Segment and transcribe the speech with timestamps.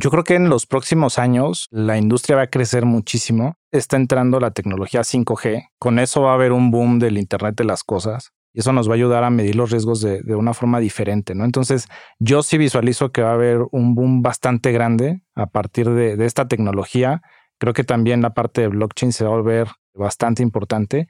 [0.00, 3.56] Yo creo que en los próximos años la industria va a crecer muchísimo.
[3.72, 5.70] Está entrando la tecnología 5G.
[5.80, 8.30] Con eso va a haber un boom del Internet de las cosas.
[8.52, 11.44] Y eso nos va a ayudar a medir los riesgos de, una forma diferente, ¿no?
[11.44, 11.88] Entonces,
[12.20, 16.26] yo sí visualizo que va a haber un boom bastante grande a partir de, de
[16.26, 17.20] esta tecnología.
[17.58, 21.08] Creo que también la parte de blockchain se va a volver bastante importante.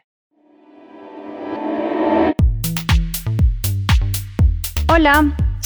[4.88, 5.36] Hola,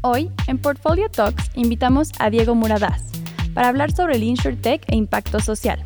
[0.00, 3.10] Hoy, en Portfolio Talks, invitamos a Diego Muradás
[3.52, 5.82] para hablar sobre el InsurTech e impacto social.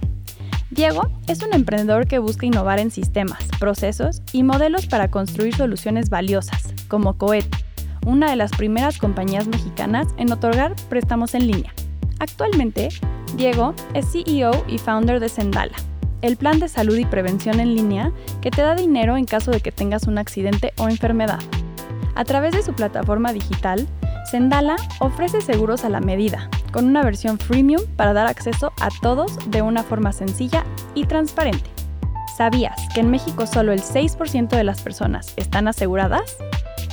[0.70, 6.10] Diego es un emprendedor que busca innovar en sistemas, procesos y modelos para construir soluciones
[6.10, 7.46] valiosas, como Coet,
[8.04, 11.72] una de las primeras compañías mexicanas en otorgar préstamos en línea.
[12.19, 12.91] Actualmente,
[13.38, 15.72] Diego es CEO y founder de Sendala,
[16.20, 19.60] el plan de salud y prevención en línea que te da dinero en caso de
[19.60, 21.41] que tengas un accidente o enfermedad.
[22.14, 23.88] A través de su plataforma digital,
[24.31, 29.39] Sendala ofrece seguros a la medida, con una versión freemium para dar acceso a todos
[29.51, 31.70] de una forma sencilla y transparente.
[32.37, 36.37] ¿Sabías que en México solo el 6% de las personas están aseguradas?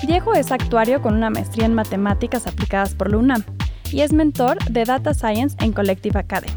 [0.05, 3.43] Diego es actuario con una maestría en matemáticas aplicadas por la UNAM
[3.91, 6.53] y es mentor de Data Science en Collective Academy.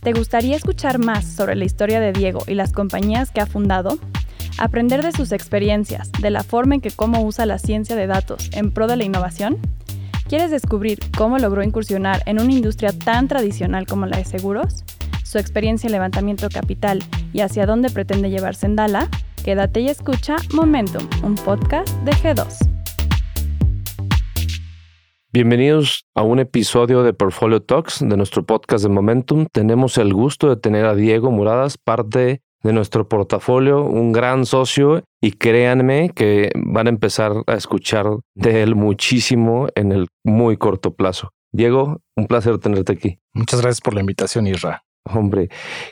[0.00, 3.98] ¿Te gustaría escuchar más sobre la historia de Diego y las compañías que ha fundado?
[4.58, 8.50] Aprender de sus experiencias, de la forma en que cómo usa la ciencia de datos
[8.52, 9.58] en pro de la innovación?
[10.28, 14.84] ¿Quieres descubrir cómo logró incursionar en una industria tan tradicional como la de seguros?
[15.24, 19.08] ¿Su experiencia en levantamiento capital y hacia dónde pretende llevar Sendala?
[19.44, 22.70] Quédate y escucha Momentum, un podcast de G2.
[25.32, 29.46] Bienvenidos a un episodio de Portfolio Talks de nuestro podcast de Momentum.
[29.50, 35.04] Tenemos el gusto de tener a Diego Muradas, parte de nuestro portafolio, un gran socio
[35.22, 40.94] y créanme que van a empezar a escuchar de él muchísimo en el muy corto
[40.94, 41.30] plazo.
[41.52, 43.18] Diego, un placer tenerte aquí.
[43.32, 44.82] Muchas gracias por la invitación, Isra.
[45.04, 45.50] Hombre,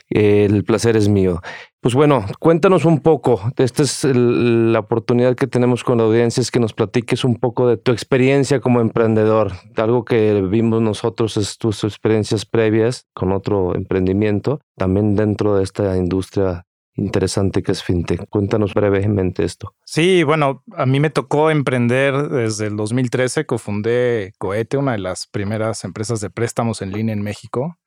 [0.09, 1.41] el placer es mío.
[1.83, 3.41] Pues bueno, cuéntanos un poco.
[3.57, 7.67] Esta es la oportunidad que tenemos con la audiencia, es que nos platiques un poco
[7.67, 9.51] de tu experiencia como emprendedor.
[9.75, 15.97] Algo que vimos nosotros es tus experiencias previas con otro emprendimiento, también dentro de esta
[15.97, 18.29] industria interesante que es FinTech.
[18.29, 19.75] Cuéntanos brevemente esto.
[19.83, 25.27] Sí, bueno, a mí me tocó emprender desde el 2013, cofundé Coete, una de las
[25.27, 27.77] primeras empresas de préstamos en línea en México.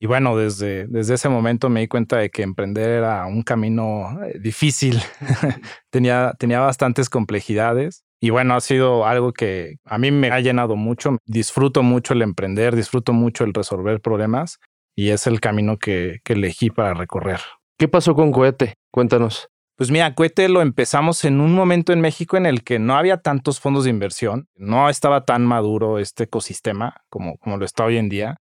[0.00, 4.18] Y bueno, desde, desde ese momento me di cuenta de que emprender era un camino
[4.24, 5.00] eh, difícil,
[5.90, 8.04] tenía, tenía bastantes complejidades.
[8.20, 11.18] Y bueno, ha sido algo que a mí me ha llenado mucho.
[11.26, 14.58] Disfruto mucho el emprender, disfruto mucho el resolver problemas
[14.96, 17.40] y es el camino que, que elegí para recorrer.
[17.78, 18.74] ¿Qué pasó con Cohete?
[18.90, 19.48] Cuéntanos.
[19.76, 23.16] Pues mira, Cohete lo empezamos en un momento en México en el que no había
[23.16, 27.96] tantos fondos de inversión, no estaba tan maduro este ecosistema como, como lo está hoy
[27.96, 28.36] en día.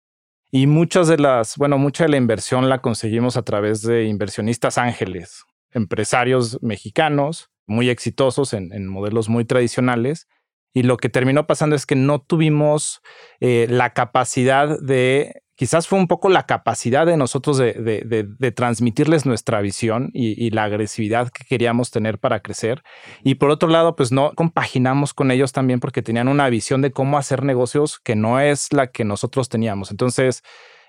[0.55, 4.77] Y muchas de las, bueno, mucha de la inversión la conseguimos a través de inversionistas
[4.77, 10.27] ángeles, empresarios mexicanos muy exitosos en, modelos muy tradicionales.
[10.71, 13.01] Y lo que terminó pasando es que no tuvimos
[13.39, 19.61] eh, la capacidad de quizás fue un poco la capacidad de nosotros de, transmitirles nuestra
[19.61, 22.83] visión y, la agresividad que queríamos tener para crecer.
[23.23, 26.91] Y por otro lado, pues no compaginamos con ellos también porque tenían una visión de
[26.91, 29.91] cómo hacer negocios que no es la que nosotros teníamos.
[29.91, 30.43] Entonces,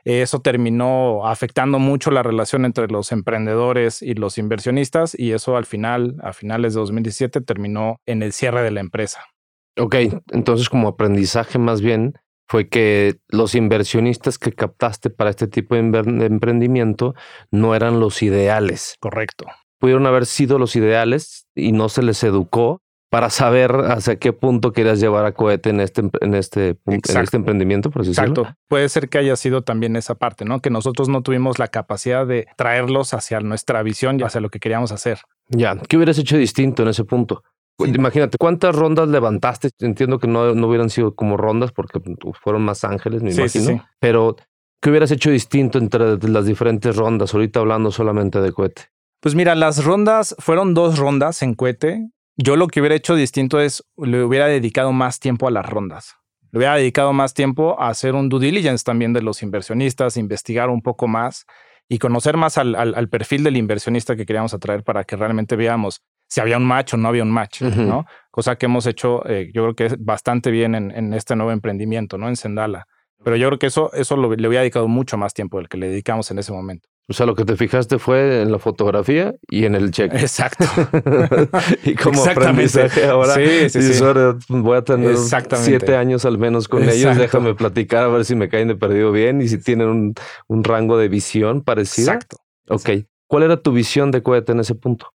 [0.05, 5.65] eso terminó afectando mucho la relación entre los emprendedores y los inversionistas y eso al
[5.65, 9.25] final, a finales de 2017, terminó en el cierre de la empresa.
[9.79, 9.97] Ok,
[10.31, 12.15] entonces como aprendizaje más bien,
[12.47, 17.15] fue que los inversionistas que captaste para este tipo de, emprendimiento
[17.51, 18.97] no eran los ideales.
[19.01, 19.47] Correcto.
[19.79, 22.81] Pudieron haber sido los ideales y no se les educó
[23.11, 27.37] para saber hacia qué punto querías llevar a Cohete en este, en este, en este
[27.37, 28.49] emprendimiento, por Exacto.
[28.67, 30.59] Puede ser que haya sido también esa parte, ¿no?
[30.59, 34.59] Que nosotros no tuvimos la capacidad de traerlos hacia nuestra visión y hacia lo que
[34.59, 35.21] queríamos hacer.
[35.49, 37.45] Ya, ¿qué hubieras hecho distinto en ese punto?
[37.79, 39.71] Imagínate, ¿cuántas rondas levantaste?
[39.81, 43.85] Entiendo que no, no hubieran sido como rondas porque pues, fueron más ángeles, me imagino.
[43.99, 44.37] Pero,
[44.81, 47.35] ¿qué hubieras hecho distinto entre las diferentes rondas?
[47.35, 48.83] Ahorita hablando solamente de cohete.
[49.21, 52.11] Pues mira, las rondas fueron dos rondas en cohete.
[52.37, 56.15] Yo lo que hubiera hecho distinto es le hubiera dedicado más tiempo a las rondas.
[56.53, 60.71] le hubiera dedicado más tiempo a hacer un due diligence también de los inversionistas, investigar
[60.71, 61.47] un poco más
[61.89, 66.03] y conocer más al, perfil del inversionista que queríamos atraer para que realmente veamos
[66.35, 68.07] si había un match o no había un match, ¿no?
[68.33, 72.19] Cosa que hemos hecho, eh, yo creo que es bastante bien en, este nuevo emprendimiento,
[72.19, 72.29] ¿no?
[72.29, 72.87] En Sendala.
[73.23, 75.77] Pero yo creo que eso, eso lo, le había dedicado mucho más tiempo del que
[75.77, 76.89] le dedicamos en ese momento.
[77.09, 80.13] O sea, lo que te fijaste fue en la fotografía y en el check.
[80.13, 80.65] Exacto.
[81.85, 84.03] y como aprendizaje ahora, sí, sí, sí.
[84.49, 87.17] voy a tener siete años al menos con ellos.
[87.17, 90.15] Déjame platicar a ver si me caen de perdido bien y si tienen un,
[90.49, 92.11] un rango de visión parecido.
[92.11, 92.39] Exacto.
[92.69, 93.07] Ok.
[93.29, 95.14] ¿Cuál era tu visión de cohete en ese punto?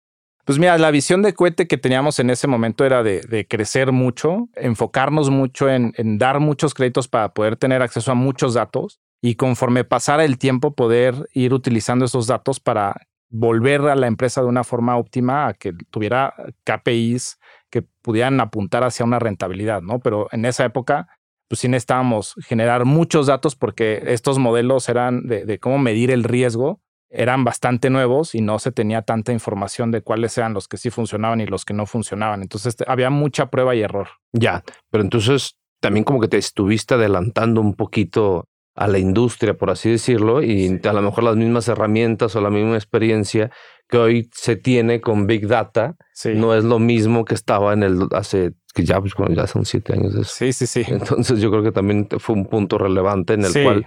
[0.50, 4.50] Pues mira, la visión de cohete que teníamos en ese momento era de, crecer mucho,
[4.56, 9.84] enfocarnos mucho en, dar muchos créditos para poder tener acceso a muchos datos y conforme
[9.84, 12.96] pasara el tiempo poder ir utilizando esos datos para
[13.30, 17.38] volver a la empresa de una forma óptima a que tuviera KPIs
[17.70, 20.00] que pudieran apuntar hacia una rentabilidad, ¿no?
[20.00, 21.10] Pero en esa época,
[21.48, 26.82] pues sí necesitábamos generar muchos datos porque estos modelos eran de, cómo medir el riesgo,
[27.10, 30.90] eran bastante nuevos y no se tenía tanta información de cuáles eran los que sí
[30.90, 32.42] funcionaban y los que no funcionaban.
[32.42, 34.08] Entonces había mucha prueba y error.
[34.32, 38.46] Ya, pero entonces también como que te estuviste adelantando un poquito
[38.76, 42.50] a la industria, por así decirlo, y a lo mejor las mismas herramientas o la
[42.50, 43.52] misma experiencia
[43.90, 45.96] que hoy se tiene con Big Data
[46.36, 49.66] no es lo mismo que estaba en el hace que ya pues bueno, ya son
[49.66, 50.32] siete años de eso.
[50.34, 50.84] Sí, sí, sí.
[50.88, 53.86] Entonces yo creo que también fue un punto relevante en el cual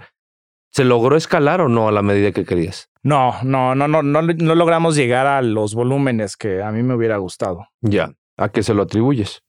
[0.73, 2.89] se logró escalar o no a la medida que querías.
[3.03, 6.95] No, no, no, no, no, no logramos llegar a los volúmenes que a mí me
[6.95, 7.67] hubiera gustado.
[7.81, 8.11] Ya.
[8.37, 9.43] ¿A qué se lo atribuyes?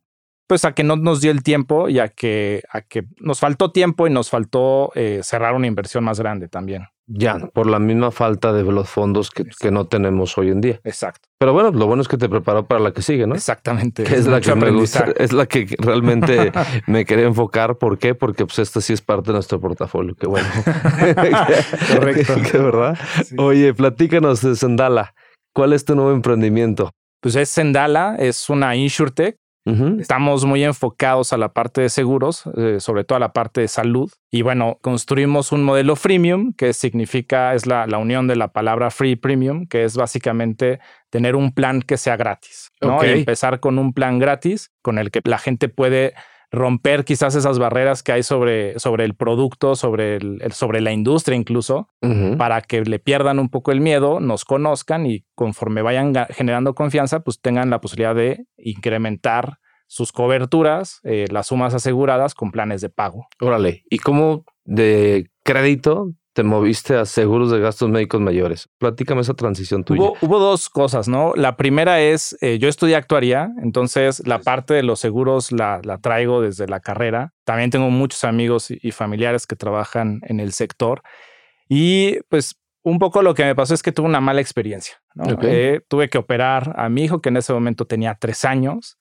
[0.46, 3.72] Pues a que no nos dio el tiempo y a que, a que nos faltó
[3.72, 6.86] tiempo y nos faltó eh, cerrar una inversión más grande también.
[7.06, 10.80] Ya, por la misma falta de los fondos que, que, no tenemos hoy en día.
[10.84, 11.28] Exacto.
[11.38, 13.34] Pero bueno, lo bueno es que te preparó para la que sigue, ¿no?
[13.34, 14.04] Exactamente.
[14.04, 16.50] es, la que me gusta, es la que realmente
[16.86, 17.76] me quería enfocar.
[17.76, 18.14] ¿Por qué?
[18.14, 20.14] Porque pues esta sí es parte de nuestro portafolio.
[20.14, 20.48] Qué bueno.
[21.94, 22.34] Correcto.
[22.50, 22.98] Qué verdad.
[23.36, 25.14] Oye, platícanos de Sendala.
[25.52, 26.90] ¿Cuál es tu nuevo emprendimiento?
[27.20, 32.80] Pues es Sendala, es una insurtech Estamos muy enfocados a la parte de seguros, eh,
[32.80, 34.12] sobre todo a la parte de salud.
[34.30, 39.16] Y bueno, construimos un modelo freemium, que significa, es la, unión de la palabra free
[39.16, 42.72] premium, que es básicamente tener un plan que sea gratis.
[42.82, 43.02] ¿no?
[43.02, 46.12] empezar con un plan gratis con el que la gente puede
[46.54, 51.36] romper quizás esas barreras que hay sobre, sobre el producto, sobre, el, sobre la industria
[51.36, 51.88] incluso,
[52.38, 57.20] para que le pierdan un poco el miedo, nos conozcan y conforme vayan generando confianza,
[57.20, 62.88] pues tengan la posibilidad de incrementar sus coberturas, eh, las sumas aseguradas con planes de
[62.88, 63.26] pago.
[63.40, 68.68] Órale, ¿y cómo de crédito te moviste a seguros de gastos médicos mayores.
[68.78, 70.02] Platícame esa transición tuya.
[70.20, 71.32] Hubo, dos cosas, ¿no?
[71.36, 75.98] La primera es, eh, yo estudié actuaría, entonces la parte de los seguros la, la,
[75.98, 77.32] traigo desde la carrera.
[77.44, 81.02] También tengo muchos amigos y familiares que trabajan en el sector.
[81.68, 85.00] Y pues un poco lo que me pasó es que tuve una mala experiencia.
[85.14, 85.24] ¿no?
[85.42, 88.98] Eh, tuve que operar a mi hijo, que en ese momento tenía tres años.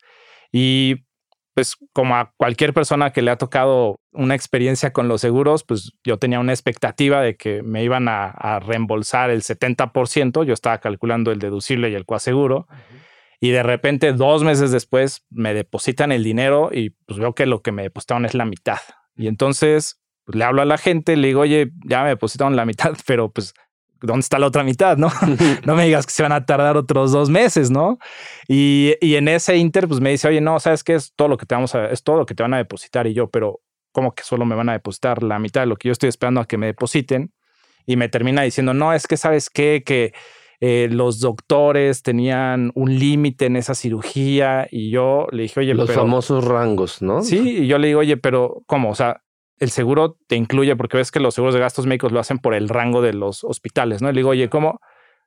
[0.52, 1.06] Y
[1.54, 5.92] pues como a cualquier persona que le ha tocado una experiencia con los seguros, pues
[6.04, 11.32] yo tenía una expectativa de que me iban a, reembolsar el 70%, yo estaba calculando
[11.32, 12.68] el deducible y el coaseguro,
[13.40, 17.62] y de repente dos meses después me depositan el dinero y pues veo que lo
[17.62, 18.80] que me depositaron es la mitad.
[19.16, 22.66] Y entonces pues, le hablo a la gente, le digo, oye, ya me depositaron la
[22.66, 23.54] mitad, pero pues
[24.04, 24.98] ¿dónde está la otra mitad?
[24.98, 25.12] No,
[25.66, 27.98] no me digas que se van a tardar otros dos meses, ¿no?
[28.48, 31.46] Y, en ese inter, pues me dice, oye, no, sabes qué es todo lo que
[31.46, 33.08] te vamos a, es todo lo que te van a depositar.
[33.08, 35.88] Y yo, pero ¿cómo que solo me van a depositar la mitad de lo que
[35.88, 37.34] yo estoy esperando a que me depositen?
[37.86, 40.14] Y me termina diciendo, no, es que sabes qué, que
[40.62, 44.68] eh, los doctores tenían un límite en esa cirugía.
[44.72, 47.22] Y yo le dije, oye, los famosos rangos, ¿no?
[47.22, 48.90] Sí, y yo le digo, oye, pero ¿cómo?
[48.90, 49.23] O sea,
[49.60, 52.54] el seguro te incluye, porque ves que los seguros de gastos médicos lo hacen por
[52.54, 54.12] el rango de los hospitales, ¿no?
[54.12, 54.80] le digo, oye, ¿cómo?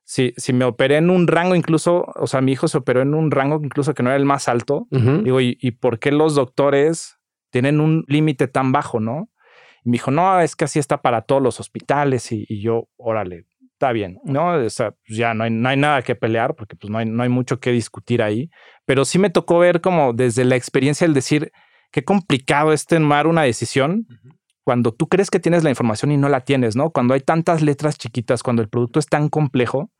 [0.03, 3.13] Si, si me operé en un rango incluso, o sea, mi hijo se operó en
[3.13, 6.35] un rango incluso que no era el más alto, digo, ¿y, ¿y, por qué los
[6.35, 7.17] doctores
[7.49, 9.29] tienen un límite tan bajo, no?
[9.83, 12.87] Y me dijo, no, es que así está para todos los hospitales y, y yo,
[12.95, 14.55] órale, está bien, ¿no?
[14.55, 17.05] O sea, pues ya no hay, no hay nada que pelear porque pues no hay,
[17.05, 18.49] no hay mucho que discutir ahí,
[18.85, 21.51] pero sí me tocó ver como desde la experiencia el decir,
[21.91, 24.07] qué complicado es tomar una decisión
[24.63, 26.89] cuando tú crees que tienes la información y no la tienes, ¿no?
[26.89, 29.91] Cuando hay tantas letras chiquitas, cuando el producto es tan complejo.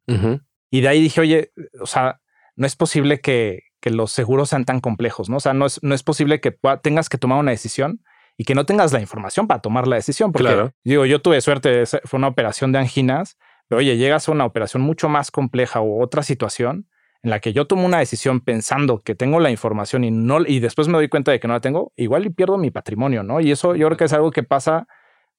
[0.69, 2.19] Y de ahí dije, oye, o sea,
[2.57, 5.37] no es posible que, que, los seguros sean tan complejos, ¿no?
[5.37, 8.01] O sea, no es, no es posible que tengas que tomar una decisión
[8.37, 10.33] y que no tengas la información para tomar la decisión.
[10.33, 10.73] Porque, claro.
[10.83, 13.37] digo, yo tuve suerte, fue una operación de anginas,
[13.69, 16.89] pero oye, llegas a una operación mucho más compleja o otra situación
[17.27, 20.61] en la que yo tomo una decisión pensando que tengo la información y no y
[20.61, 23.41] después me doy cuenta de que no la tengo, igual y pierdo mi patrimonio, ¿no?
[23.41, 24.87] Y eso yo creo que es algo que pasa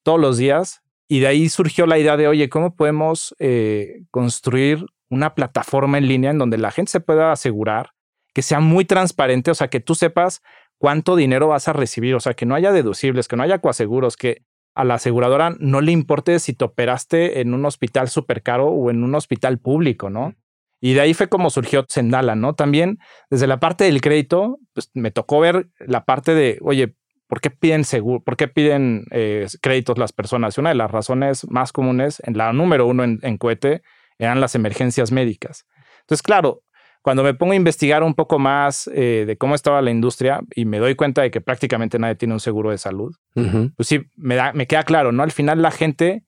[0.02, 4.84] todos los días y de ahí surgió la idea de, oye, ¿cómo podemos eh, construir
[5.08, 7.94] una plataforma en línea en donde la gente se pueda asegurar
[8.34, 10.42] que sea muy transparente, o sea, que tú sepas
[10.76, 14.18] cuánto dinero vas a recibir, o sea, que no haya deducibles, que no haya coaseguros,
[14.18, 18.68] que a la aseguradora no le importe si te operaste en un hospital súper caro
[18.68, 20.34] o en un hospital público, ¿no?
[20.80, 22.54] Y de ahí fue como surgió Sendala, ¿no?
[22.54, 22.98] También
[23.30, 26.94] desde la parte del crédito, pues me tocó ver la parte de, oye,
[27.26, 30.56] ¿por qué piden seguro, por qué piden eh, créditos las personas?
[30.56, 33.82] Y una de las razones más comunes, en la número uno en, en cohete,
[34.18, 35.66] eran las emergencias médicas.
[36.00, 36.62] Entonces, claro,
[37.02, 40.64] cuando me pongo a investigar un poco más eh, de cómo estaba la industria y
[40.64, 44.34] me doy cuenta de que prácticamente nadie tiene un seguro de salud, pues sí, me,
[44.34, 45.22] da, me queda claro, ¿no?
[45.22, 46.24] Al final la gente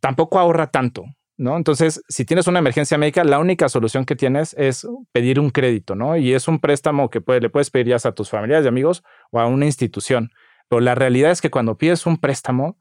[0.00, 1.04] tampoco ahorra tanto,
[1.36, 1.56] ¿no?
[1.56, 5.94] Entonces, si tienes una emergencia médica, la única solución que tienes es pedir un crédito,
[5.94, 6.16] ¿no?
[6.16, 9.40] Y es un préstamo que le puedes pedir ya a tus familiares y amigos o
[9.40, 10.30] a una institución.
[10.68, 12.78] Pero la realidad es que cuando pides un préstamo,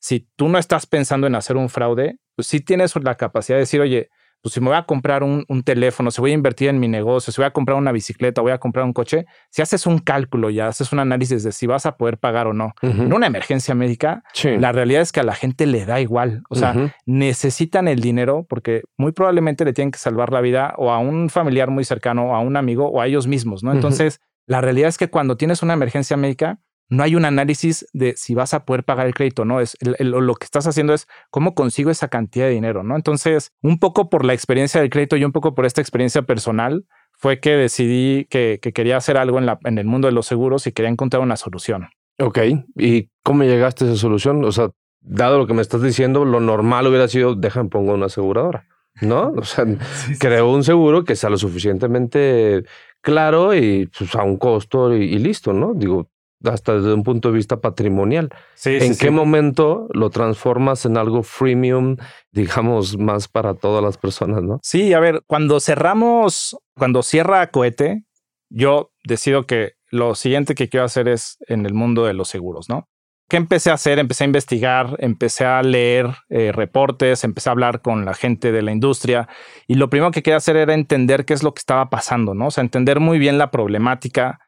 [0.00, 3.60] si tú no estás pensando en hacer un fraude, pues sí tienes la capacidad de
[3.60, 4.10] decir, oye,
[4.46, 7.32] pues si me voy a comprar un, teléfono, si voy a invertir en mi negocio,
[7.32, 10.50] si voy a comprar una bicicleta, voy a comprar un coche, si haces un cálculo
[10.50, 13.74] y haces un análisis de si vas a poder pagar o no, en una emergencia
[13.74, 16.44] médica, la realidad es que a la gente le da igual.
[16.48, 20.92] O sea, necesitan el dinero porque muy probablemente le tienen que salvar la vida o
[20.92, 23.72] a un familiar muy cercano, o a un amigo o a ellos mismos, ¿no?
[23.72, 28.14] Entonces, la realidad es que cuando tienes una emergencia médica, no hay un análisis de
[28.16, 31.54] si vas a poder pagar el crédito, no, es lo que estás haciendo es cómo
[31.54, 32.96] consigo esa cantidad de dinero, ¿no?
[32.96, 36.86] Entonces, un poco por la experiencia del crédito y un poco por esta experiencia personal,
[37.18, 40.66] fue que decidí que, quería hacer algo en, la, en el mundo de los seguros
[40.66, 41.88] y quería encontrar una solución.
[42.18, 42.38] Ok,
[42.76, 44.44] ¿y cómo llegaste a esa solución?
[44.44, 48.06] O sea, dado lo que me estás diciendo, lo normal hubiera sido, déjame pongo una
[48.06, 48.66] aseguradora,
[49.00, 49.32] ¿no?
[49.36, 49.64] O sea,
[50.20, 52.64] creo un seguro que sea lo suficientemente
[53.00, 55.72] claro y pues, a un costo y listo, ¿no?
[55.74, 56.10] Digo,
[56.44, 58.30] hasta desde un punto de vista patrimonial.
[58.64, 61.96] ¿En qué momento lo transformas en algo freemium,
[62.32, 64.60] digamos, más para todas las personas, no?
[64.62, 68.04] Sí, a ver, cuando cerramos, cuando cierra Cohete,
[68.48, 72.68] yo decido que lo siguiente que quiero hacer es en el mundo de los seguros,
[72.68, 72.88] ¿no?
[73.28, 73.98] ¿Qué empecé a hacer?
[73.98, 78.62] Empecé a investigar, empecé a leer eh, reportes, empecé a hablar con la gente de
[78.62, 79.28] la industria
[79.66, 82.48] y lo primero que quería hacer era entender qué es lo que estaba pasando, ¿no?
[82.48, 84.38] O sea, entender muy bien la problemática,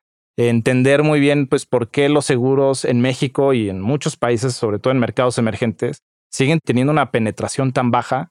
[0.46, 4.78] entender muy bien pues por qué los seguros en México y en muchos países, sobre
[4.78, 8.30] todo en mercados emergentes, siguen teniendo una penetración tan baja.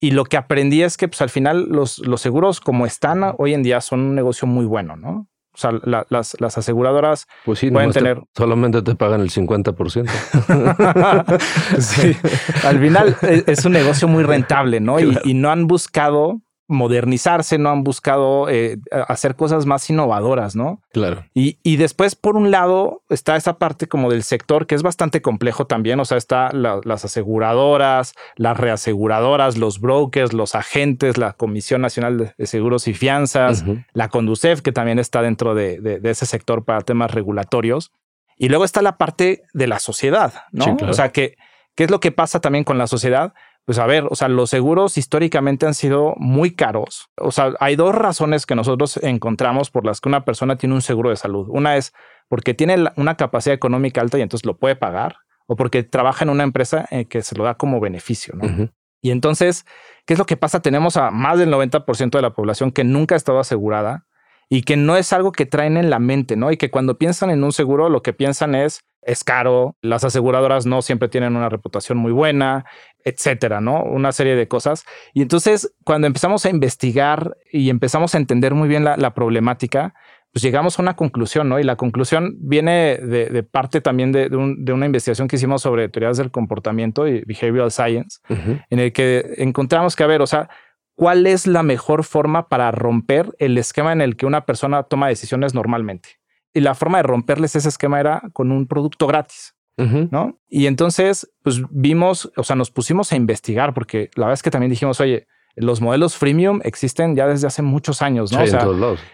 [0.00, 3.54] Y lo que aprendí es que pues, al final los, los seguros como están hoy
[3.54, 5.26] en día son un negocio muy bueno, ¿no?
[5.52, 8.22] O sea, las, las, aseguradoras pues pueden tener...
[8.36, 10.08] solamente te pagan el 50%.
[11.80, 12.16] sí,
[12.64, 15.00] al final e, es un negocio muy rentable, ¿no?
[15.08, 20.82] Y, y, no han buscado modernizarse, no han buscado eh, hacer cosas más innovadoras, ¿no?
[20.92, 21.24] Claro.
[21.32, 25.22] Y, y, después, por un lado, está esa parte como del sector que es bastante
[25.22, 31.80] complejo también, o sea, está las aseguradoras, las reaseguradoras, los brokers, los agentes, la Comisión
[31.80, 36.64] Nacional de Seguros y Fianzas, la Conducef, que también está dentro de, de, ese sector
[36.64, 37.92] para temas regulatorios.
[38.36, 40.76] Y luego está la parte de la sociedad, ¿no?
[40.86, 41.36] O sea, que,
[41.74, 43.32] ¿qué es lo que pasa también con la sociedad?
[43.68, 47.10] Pues a ver, o sea, los seguros históricamente han sido muy caros.
[47.18, 50.80] O sea, hay dos razones que nosotros encontramos por las que una persona tiene un
[50.80, 51.46] seguro de salud.
[51.50, 51.92] Una es
[52.28, 56.30] porque tiene una capacidad económica alta y entonces lo puede pagar, o porque trabaja en
[56.30, 58.70] una empresa eh, que se lo da como beneficio, ¿no?
[59.02, 59.66] Y entonces,
[60.06, 60.62] ¿qué es lo que pasa?
[60.62, 64.06] Tenemos a más del 90% de la población que nunca ha estado asegurada
[64.48, 66.50] y que no es algo que traen en la mente, ¿no?
[66.50, 70.66] Y que cuando piensan en un seguro, lo que piensan es, es caro, las aseguradoras
[70.66, 72.64] no siempre tienen una reputación muy buena,
[73.08, 73.82] etcétera, ¿no?
[73.82, 74.84] Una serie de cosas.
[75.14, 79.94] Y entonces, cuando empezamos a investigar y empezamos a entender muy bien la, problemática,
[80.32, 81.58] pues llegamos a una conclusión, ¿no?
[81.58, 86.30] Y la conclusión viene de, parte también de, una investigación que hicimos sobre teorías del
[86.30, 90.50] comportamiento y behavioral science, en el que encontramos que, a ver, o sea,
[90.94, 95.08] ¿cuál es la mejor forma para romper el esquema en el que una persona toma
[95.08, 96.20] decisiones normalmente?
[96.52, 99.54] Y la forma de romperles ese esquema era con un producto gratis.
[99.78, 100.40] ¿no?
[100.48, 104.50] Y entonces, pues vimos, o sea, nos pusimos a investigar porque la verdad es que
[104.50, 105.26] también dijimos, oye,
[105.56, 108.42] los modelos freemium existen ya desde hace muchos años, ¿no?
[108.42, 108.66] o, sea,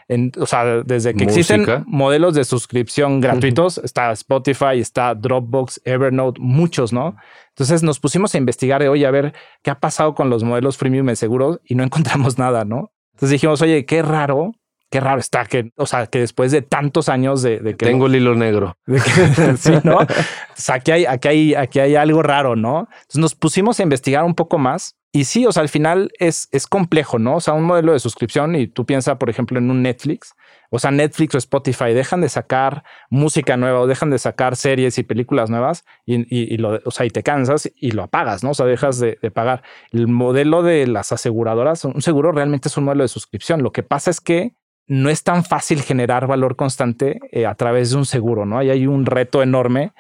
[0.09, 6.41] en o, sea, desde que existen modelos de suscripción gratuitos, está Spotify, está Dropbox, Evernote,
[6.41, 7.17] muchos, ¿no?
[7.51, 10.77] Entonces nos pusimos a investigar, de, oye, a ver qué ha pasado con los modelos
[10.77, 12.93] freemium en seguros y no encontramos nada, ¿no?
[13.13, 14.53] Entonces dijimos, oye, qué raro
[14.95, 18.15] qué raro está que, o sea, que después de tantos años de, que tengo el
[18.15, 18.79] hilo negro,
[19.57, 20.07] sí, no, o
[20.55, 22.87] sea, aquí hay, aquí hay, aquí hay algo raro, no?
[22.93, 26.49] Entonces nos pusimos a investigar un poco más Y sí, o sea, al final es,
[26.53, 27.39] es complejo, ¿no?
[27.39, 30.37] O sea, un modelo de suscripción y tú piensas, por ejemplo, en un Netflix,
[30.71, 34.97] o sea, Netflix o Spotify dejan de sacar música nueva o dejan de sacar series
[34.99, 38.51] y películas nuevas y, lo, o sea, y te cansas y lo apagas, ¿no?
[38.51, 39.65] O sea, dejas de, pagar.
[39.91, 43.65] El modelo de las aseguradoras, un seguro realmente es un modelo de suscripción.
[43.65, 44.55] Lo que pasa es que
[44.87, 48.59] no es tan fácil generar valor constante eh, a través de un seguro, ¿no?
[48.59, 49.93] Ahí hay un reto enorme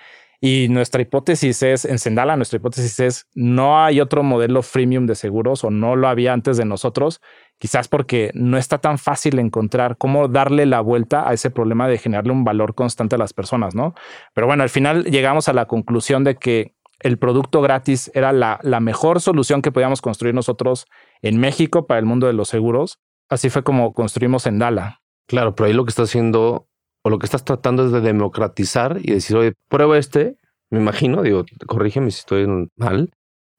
[0.47, 5.14] y nuestra hipótesis es, en Sendala, nuestra hipótesis es, no hay otro modelo freemium de
[5.14, 7.23] seguros o no lo había antes de nosotros,
[7.59, 11.97] quizás porque no está tan fácil encontrar cómo darle la vuelta a ese problema de
[11.97, 13.95] generarle un valor constante a las personas, ¿no?
[14.35, 18.59] Pero bueno, al final llegamos a la conclusión de que el producto gratis era la,
[18.62, 20.87] la mejor solución que podíamos construir nosotros
[21.23, 22.99] en México para el mundo de los seguros.
[23.28, 25.00] Así fue como construimos Sendala.
[25.26, 26.69] Claro, pero ahí lo que está haciendo
[27.02, 30.37] o lo que estás tratando es de democratizar y decir, oye, prueba este,
[30.71, 33.11] me imagino, digo, corrígeme si estoy mal,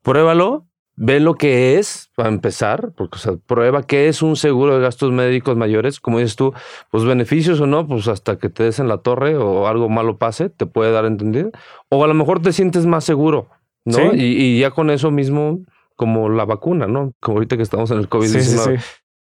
[0.01, 4.75] pruébalo, ve lo que es, para empezar, porque o sea, prueba qué es un seguro
[4.75, 6.53] de gastos médicos mayores, como dices tú,
[6.89, 10.17] pues beneficios o no, pues hasta que te des en la torre o algo malo
[10.17, 11.51] pase, te puede dar a entender,
[11.89, 13.49] o a lo mejor te sientes más seguro,
[13.83, 14.13] ¿no?
[14.13, 15.59] Y, ya con eso mismo,
[15.95, 17.11] como la vacuna, ¿no?
[17.19, 18.81] Como ahorita que estamos en el COVID-19,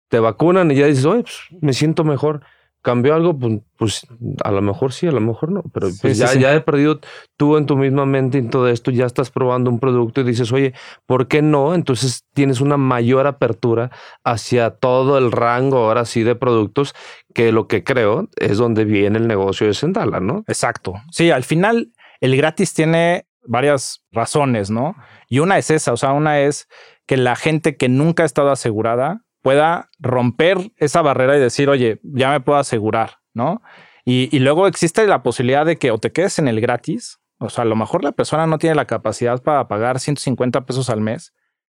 [0.09, 2.41] te vacunan y ya dices, oye, pues me siento mejor
[2.81, 4.07] cambió algo, pues, pues,
[4.43, 6.99] a lo mejor sí, a lo mejor no, pero pues ya, ya he perdido
[7.35, 10.51] tú en tu misma mente en todo esto, ya estás probando un producto y dices,
[10.51, 10.73] oye,
[11.05, 11.75] ¿por qué no?
[11.75, 13.91] Entonces tienes una mayor apertura
[14.23, 16.95] hacia todo el rango ahora sí de productos,
[17.33, 20.43] que lo que creo es donde viene el negocio de Sendala, ¿no?
[20.47, 20.93] Exacto.
[21.11, 24.95] Sí, al final el gratis tiene varias razones, ¿no?
[25.27, 26.67] Y una es esa, o sea, una es
[27.05, 31.99] que la gente que nunca ha estado asegurada pueda romper esa barrera y decir, oye,
[32.03, 33.61] ya me puedo asegurar, ¿no?
[34.05, 37.61] Y, luego existe la posibilidad de que o te quedes en el gratis, o sea,
[37.61, 41.33] a lo mejor la persona no tiene la capacidad para pagar 150 pesos al mes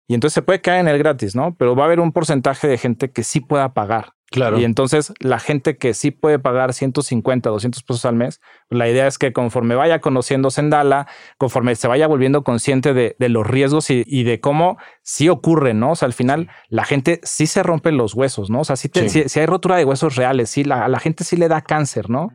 [0.07, 1.55] y entonces se puede caer en el gratis, ¿no?
[1.55, 4.13] Pero va a haber un porcentaje de gente que sí pueda pagar.
[4.31, 4.57] Claro.
[4.57, 9.05] Y entonces la gente que sí puede pagar 150, 200 pesos al mes, la idea
[9.05, 11.07] es que conforme vaya conociendo Sendala,
[11.37, 15.91] conforme se vaya volviendo consciente de, los riesgos y, de cómo sí ocurre, ¿no?
[15.91, 18.61] O sea, al final la gente sí se rompe los huesos, ¿no?
[18.61, 18.89] O sea, si,
[19.37, 22.29] hay rotura de huesos reales, sí, a la gente sí le da cáncer, ¿no?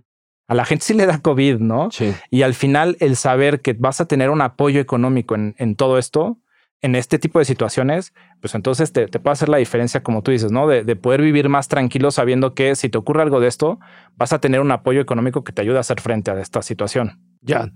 [0.48, 1.90] A la gente sí le da COVID, ¿no?
[1.90, 2.14] Sí.
[2.30, 5.96] Y al final el saber que vas a tener un apoyo económico en, en todo
[5.96, 6.38] esto,
[6.82, 10.52] en este tipo de situaciones, pues entonces te, puede hacer la diferencia, como tú dices,
[10.52, 10.66] ¿no?
[10.66, 13.78] De, poder vivir más tranquilo sabiendo que si te ocurre algo de esto,
[14.16, 17.20] vas a tener un apoyo económico que te ayude a hacer frente a esta situación.
[17.40, 17.70] Ya.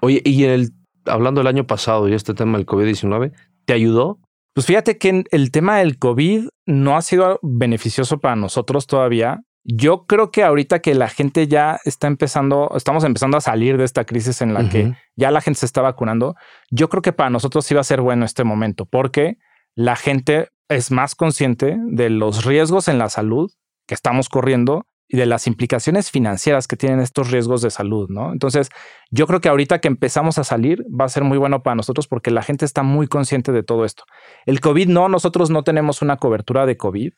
[0.00, 0.72] Oye, y el,
[1.06, 3.32] hablando del año pasado y este tema del COVID-19,
[3.64, 4.18] ¿te ayudó?
[4.54, 9.42] Pues fíjate que el tema del COVID no ha sido beneficioso para nosotros todavía.
[9.64, 13.84] Yo creo que ahorita que la gente ya está empezando, estamos empezando a salir de
[13.84, 16.34] esta crisis en la que ya la gente se está vacunando,
[16.70, 19.38] yo creo que para nosotros sí va a ser bueno este momento porque
[19.76, 23.52] la gente es más consciente de los riesgos en la salud
[23.86, 28.32] que estamos corriendo y de las implicaciones financieras que tienen estos riesgos de salud, ¿no?
[28.32, 28.70] Entonces,
[29.10, 32.08] yo creo que ahorita que empezamos a salir va a ser muy bueno para nosotros
[32.08, 34.04] porque la gente está muy consciente de todo esto.
[34.46, 37.12] El COVID no, nosotros no tenemos una cobertura de COVID,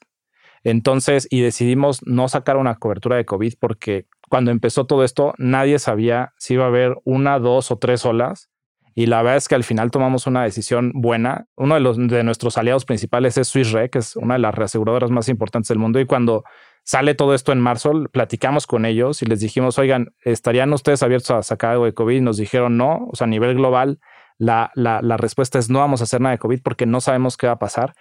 [0.64, 5.79] entonces, y decidimos no sacar una cobertura de COVID porque cuando empezó todo esto, nadie
[5.79, 8.50] sabía si iba a haber una, dos o tres olas.
[8.96, 11.46] Y la verdad es que al final tomamos una decisión buena.
[11.57, 14.55] Uno de, los, de nuestros aliados principales es Swiss Re, que es una de las
[14.55, 16.00] reaseguradoras más importantes del mundo.
[16.00, 16.44] Y cuando
[16.85, 21.33] sale todo esto en marzo, platicamos con ellos y les dijimos, oigan, ¿estarían ustedes abiertos
[21.33, 22.16] a sacar algo de COVID?
[22.16, 23.09] Y nos dijeron no.
[23.11, 23.98] O sea, a nivel global,
[24.38, 27.37] la, la, la respuesta es no vamos a hacer nada de COVID porque no sabemos
[27.37, 27.94] qué va a pasar.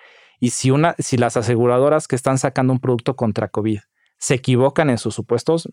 [0.43, 3.79] Y si, una, si las aseguradoras que están sacando un producto contra COVID
[4.17, 5.69] se equivocan en sus supuestos,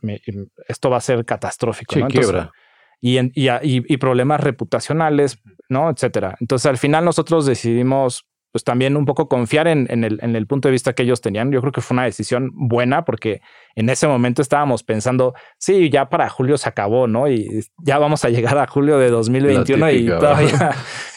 [0.68, 1.96] esto va a ser catastrófico.
[1.96, 2.52] Sí, quiebra.
[3.00, 5.90] Y, y, problemas reputacionales, ¿no?
[5.90, 6.36] Etcétera.
[6.38, 10.68] Entonces, al final nosotros decidimos pues también un poco confiar en, el, en, el, punto
[10.68, 11.52] de vista que ellos tenían.
[11.52, 13.40] Yo creo que fue una decisión buena porque
[13.76, 17.28] en ese momento estábamos pensando, sí, ya para julio se acabó, ¿no?
[17.28, 20.70] Y ya vamos a llegar a julio de 2021 y, todavía,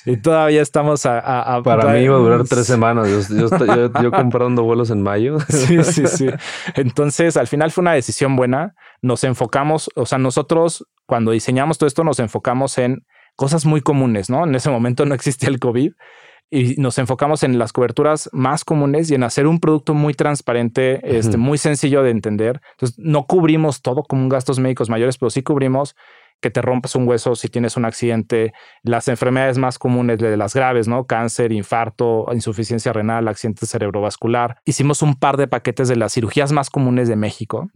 [0.05, 1.61] y todavía estamos a...
[1.63, 3.09] para mí iba a durar tres semanas.
[3.09, 5.39] Yo, yo, yo, comprando vuelos en mayo.
[5.49, 6.27] sí, sí, sí.
[6.75, 8.75] Entonces, al final fue una decisión buena.
[9.01, 14.29] Nos enfocamos, o sea, nosotros cuando diseñamos todo esto nos enfocamos en cosas muy comunes,
[14.29, 14.45] ¿no?
[14.45, 15.91] En ese momento no existía el COVID
[16.53, 20.99] y nos enfocamos en las coberturas más comunes y en hacer un producto muy transparente,
[21.17, 22.61] este, muy sencillo de entender.
[22.73, 25.95] Entonces, no cubrimos todo como gastos médicos mayores, pero sí cubrimos
[26.41, 30.53] que te rompes un hueso si tienes un accidente, las enfermedades más comunes de las
[30.53, 31.05] graves, ¿no?
[31.05, 34.57] Cáncer, infarto, insuficiencia renal, accidente cerebrovascular.
[34.65, 37.69] Hicimos un par de paquetes de las cirugías más comunes de México.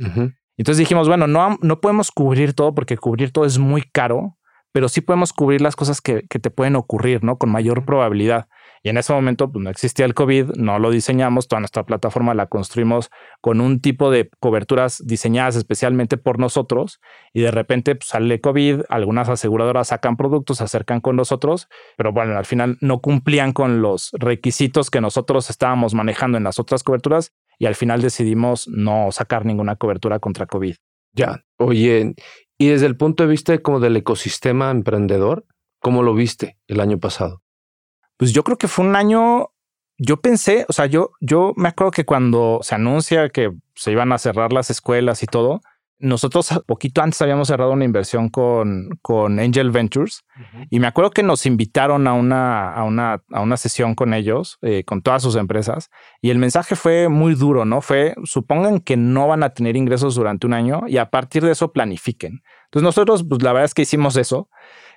[0.58, 4.38] Entonces dijimos, bueno, no, no podemos cubrir todo porque cubrir todo es muy caro,
[4.72, 7.38] pero sí podemos cubrir las cosas que, que te pueden ocurrir, ¿no?
[7.38, 8.48] Con mayor probabilidad.
[8.88, 12.34] Y en ese momento pues, no existía el COVID, no lo diseñamos, toda nuestra plataforma
[12.34, 13.10] la construimos
[13.41, 17.02] con un tipo de coberturas diseñadas especialmente por nosotros
[17.34, 22.13] y de repente pues, sale COVID, algunas aseguradoras sacan productos, se acercan con nosotros, pero
[22.13, 26.84] bueno, al final no cumplían con los requisitos que nosotros estábamos manejando en las otras
[26.84, 30.76] coberturas y al final decidimos no sacar ninguna cobertura contra COVID.
[31.12, 32.15] Ya, oye,
[32.58, 35.45] y desde el punto de vista como del ecosistema emprendedor,
[35.82, 37.41] ¿cómo lo viste el año pasado?
[38.18, 39.52] Pues yo creo que fue un año,
[39.98, 44.12] yo pensé, o sea, yo, yo me acuerdo que cuando se anuncia que se iban
[44.12, 45.62] a cerrar las escuelas y todo,
[46.00, 50.24] nosotros poquito antes habíamos cerrado una inversión con, con Angel Ventures
[50.70, 54.60] y me acuerdo que nos invitaron a una, a una, a una sesión con ellos,
[54.62, 55.90] eh, con todas sus empresas,
[56.22, 57.82] y el mensaje fue muy duro, ¿no?
[57.82, 61.52] Fue, supongan que no van a tener ingresos durante un año y a partir de
[61.52, 62.42] eso planifiquen.
[62.66, 64.50] Entonces nosotros, pues la verdad es que hicimos eso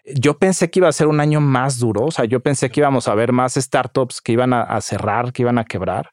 [0.05, 2.81] yo pensé que iba a ser un año más duro, o sea, yo pensé que
[2.81, 6.11] íbamos a ver más startups que iban a, cerrar, que iban a quebrar,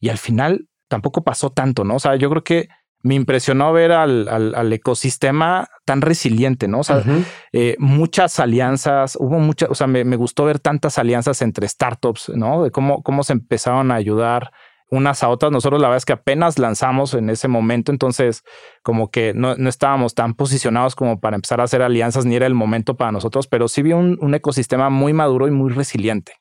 [0.00, 1.96] y al final tampoco pasó tanto, ¿no?
[1.96, 2.68] O sea, yo creo que
[3.02, 6.80] me impresionó ver al, ecosistema tan resiliente, ¿no?
[6.80, 7.02] O sea,
[7.52, 12.30] eh, muchas alianzas, hubo muchas, o sea, me, me, gustó ver tantas alianzas entre startups,
[12.30, 12.64] ¿no?
[12.64, 14.52] De cómo, cómo se empezaron a ayudar
[14.90, 15.50] unas a otras.
[15.50, 18.42] Nosotros la verdad es que apenas lanzamos en ese momento, entonces
[18.82, 22.54] como que no, estábamos tan posicionados como para empezar a hacer alianzas, ni era el
[22.54, 26.32] momento para nosotros, pero sí vi un, un ecosistema muy maduro y muy resiliente.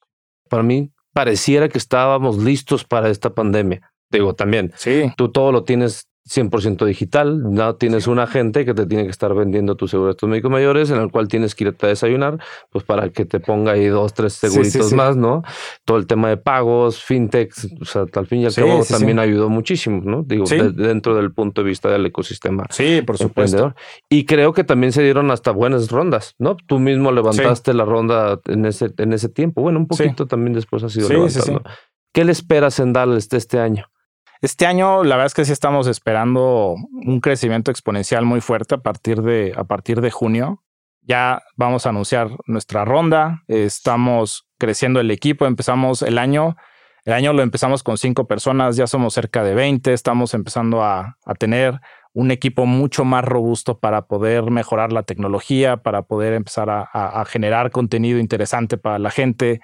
[0.49, 3.93] Para mí pareciera que estábamos listos para esta pandemia.
[4.09, 5.11] Digo, también, sí.
[5.17, 9.33] tú todo lo tienes 100% digital, no tienes un agente que te tiene que estar
[9.33, 12.39] vendiendo tu seguro de estos médicos mayores, en el cual tienes que irte a desayunar,
[12.69, 15.43] pues para que te ponga ahí dos, tres seguritos más, ¿no?
[15.83, 19.49] Todo el tema de pagos, fintech, o sea, al fin y al cabo también ayudó
[19.49, 20.23] muchísimo, ¿no?
[20.23, 22.67] Digo, dentro del punto de vista del ecosistema.
[22.69, 23.75] Sí, por supuesto.
[24.09, 26.55] Y creo que también se dieron hasta buenas rondas, ¿no?
[26.55, 29.61] Tú mismo levantaste la ronda en ese, en ese tiempo.
[29.61, 31.63] Bueno, un poquito también después ha sido levantando.
[32.13, 33.87] ¿Qué le esperas en Dallas este año?
[34.43, 38.79] Este año, la verdad es que sí estamos esperando un crecimiento exponencial muy fuerte a
[38.79, 40.61] partir de, a partir de junio.
[41.01, 43.43] Ya vamos a anunciar nuestra ronda.
[43.47, 45.45] Estamos creciendo el equipo.
[45.45, 46.57] Empezamos el año.
[47.05, 48.75] El año lo empezamos con cinco personas.
[48.75, 49.93] Ya somos cerca de 20.
[49.93, 51.79] Estamos empezando a, tener
[52.11, 57.23] un equipo mucho más robusto para poder mejorar la tecnología, para poder empezar a, a
[57.23, 59.61] generar contenido interesante para la gente,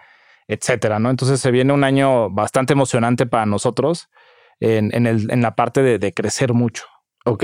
[0.48, 0.96] etcétera.
[0.96, 4.10] Entonces se viene un año bastante emocionante para nosotros
[4.60, 6.86] en, el, en la parte de, crecer mucho.
[7.26, 7.44] Ok.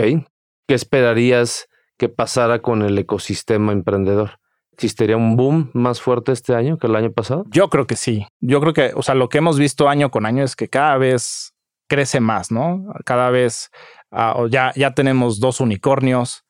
[0.68, 4.40] ¿Qué esperarías que pasara con el ecosistema emprendedor?
[4.74, 7.46] ¿Existiría un boom más fuerte este año que el año pasado?
[7.50, 8.28] Yo creo que sí.
[8.42, 10.98] Yo creo que, o sea, lo que hemos visto año con año es que cada
[10.98, 11.54] vez
[11.88, 12.84] crece más, ¿no?
[13.06, 13.70] Cada vez
[14.12, 16.42] uh, ya, ya tenemos dos unicornios.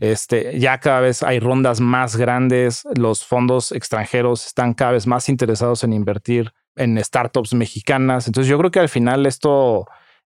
[0.00, 2.82] Este, ya cada vez hay rondas más grandes.
[2.96, 8.26] Los fondos extranjeros están cada vez más interesados en invertir en startups mexicanas.
[8.26, 9.86] Entonces, yo creo que al final esto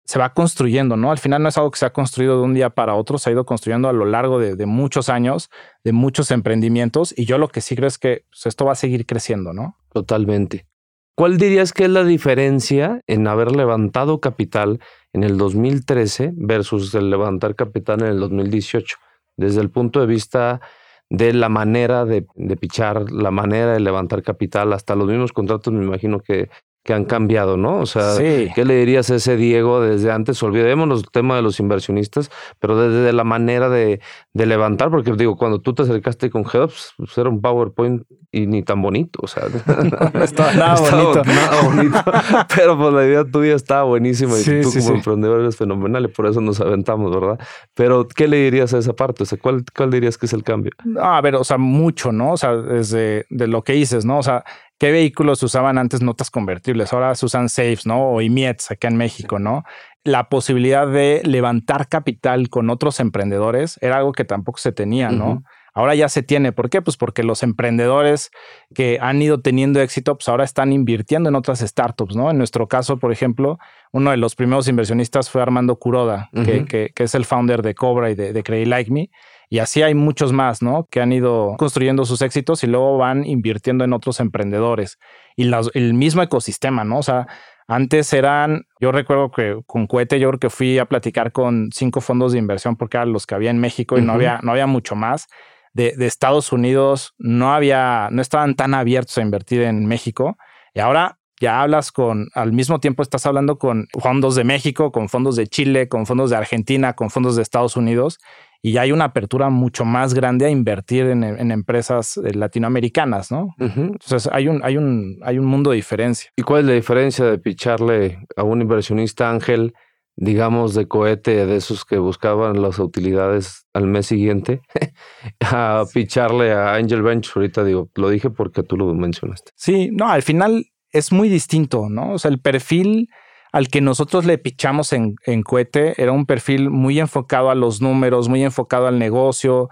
[0.08, 1.10] se va construyendo, ¿no?
[1.10, 3.28] Al final no es algo que se ha construido de un día para otro, se
[3.28, 5.50] ha ido construyendo a lo largo de, muchos años,
[5.84, 8.74] de muchos emprendimientos, y yo lo que sí creo es que pues, esto va a
[8.74, 9.76] seguir creciendo, ¿no?
[9.92, 10.66] Totalmente.
[11.14, 14.80] ¿Cuál dirías que es la diferencia en haber levantado capital
[15.12, 18.96] en el 2013 versus el levantar capital en el 2018?
[19.36, 20.62] Desde el punto de vista
[21.10, 25.70] de la manera de, de, pichar, la manera de levantar capital, hasta los mismos contratos,
[25.74, 26.48] me imagino que
[26.88, 27.80] que han cambiado, ¿no?
[27.80, 30.42] O sea, ¿qué le dirías a ese Diego desde antes?
[30.42, 34.00] Olvidémonos el tema de los inversionistas, pero desde la manera de,
[34.32, 38.62] levantar, porque digo, cuando tú te acercaste con Helps, pues era un PowerPoint y ni
[38.62, 39.42] tan bonito, o sea,
[40.14, 41.24] no estaba nada bonito.
[41.24, 42.04] Nada bonito,
[42.56, 46.26] pero pues la idea tuya estaba buenísima y tú como emprendedor eres fenomenal y por
[46.26, 47.38] eso nos aventamos, ¿verdad?
[47.74, 49.24] Pero, ¿qué le dirías a esa parte?
[49.24, 50.72] O sea, ¿cuál, cuál dirías que es el cambio?
[50.98, 52.32] a ver, o sea, mucho, ¿no?
[52.32, 54.20] O sea, desde de lo que dices, ¿no?
[54.20, 54.42] O sea,
[54.78, 56.92] ¿Qué vehículos usaban antes notas convertibles?
[56.92, 58.10] Ahora se usan safes, ¿no?
[58.10, 59.64] O IMIETs acá en México, ¿no?
[60.04, 65.42] La posibilidad de levantar capital con otros emprendedores era algo que tampoco se tenía, ¿no?
[65.74, 66.52] Ahora ya se tiene.
[66.52, 66.80] ¿Por qué?
[66.80, 68.30] Pues porque los emprendedores
[68.74, 72.30] que han ido teniendo éxito, pues ahora están invirtiendo en otras startups, ¿no?
[72.30, 73.58] En nuestro caso, por ejemplo,
[73.92, 78.14] uno de los primeros inversionistas fue Armando Kuroda, que, es el founder de Cobra y
[78.14, 79.10] de, de Credit Like Me.
[79.50, 80.86] Y así hay muchos más, ¿no?
[80.90, 84.98] Que han ido construyendo sus éxitos y luego van invirtiendo en otros emprendedores.
[85.36, 86.98] Y el mismo ecosistema, ¿no?
[86.98, 87.26] O sea,
[87.66, 92.00] antes eran, yo recuerdo que con Cohete yo creo que fui a platicar con cinco
[92.00, 94.66] fondos de inversión porque eran los que había en México y no, había, no había
[94.66, 95.26] mucho más.
[95.72, 100.36] De, de, Estados Unidos no había, no estaban tan abiertos a invertir en México.
[100.74, 105.08] Y ahora ya hablas con, al mismo tiempo estás hablando con fondos de México, con
[105.08, 108.18] fondos de Chile, con fondos de Argentina, con fondos de Estados Unidos,
[108.60, 111.22] y ya hay una apertura mucho más grande a invertir en,
[111.52, 113.54] empresas eh, latinoamericanas, ¿no?
[113.58, 116.30] Entonces hay un, hay, un, hay un mundo de diferencia.
[116.36, 119.74] ¿Y cuál es la diferencia de picharle a un inversionista ángel,
[120.16, 124.60] digamos, de cohete, de esos que buscaban las utilidades al mes siguiente,
[125.40, 127.34] a picharle a Angel Venture?
[127.36, 129.52] Ahorita digo, lo dije porque tú lo mencionaste.
[129.54, 132.12] Sí, no, al final es muy distinto, ¿no?
[132.12, 133.08] O sea, el perfil
[133.52, 137.80] al que nosotros le pichamos en, en cohete era un perfil muy enfocado a los
[137.80, 139.68] números, muy enfocado al negocio,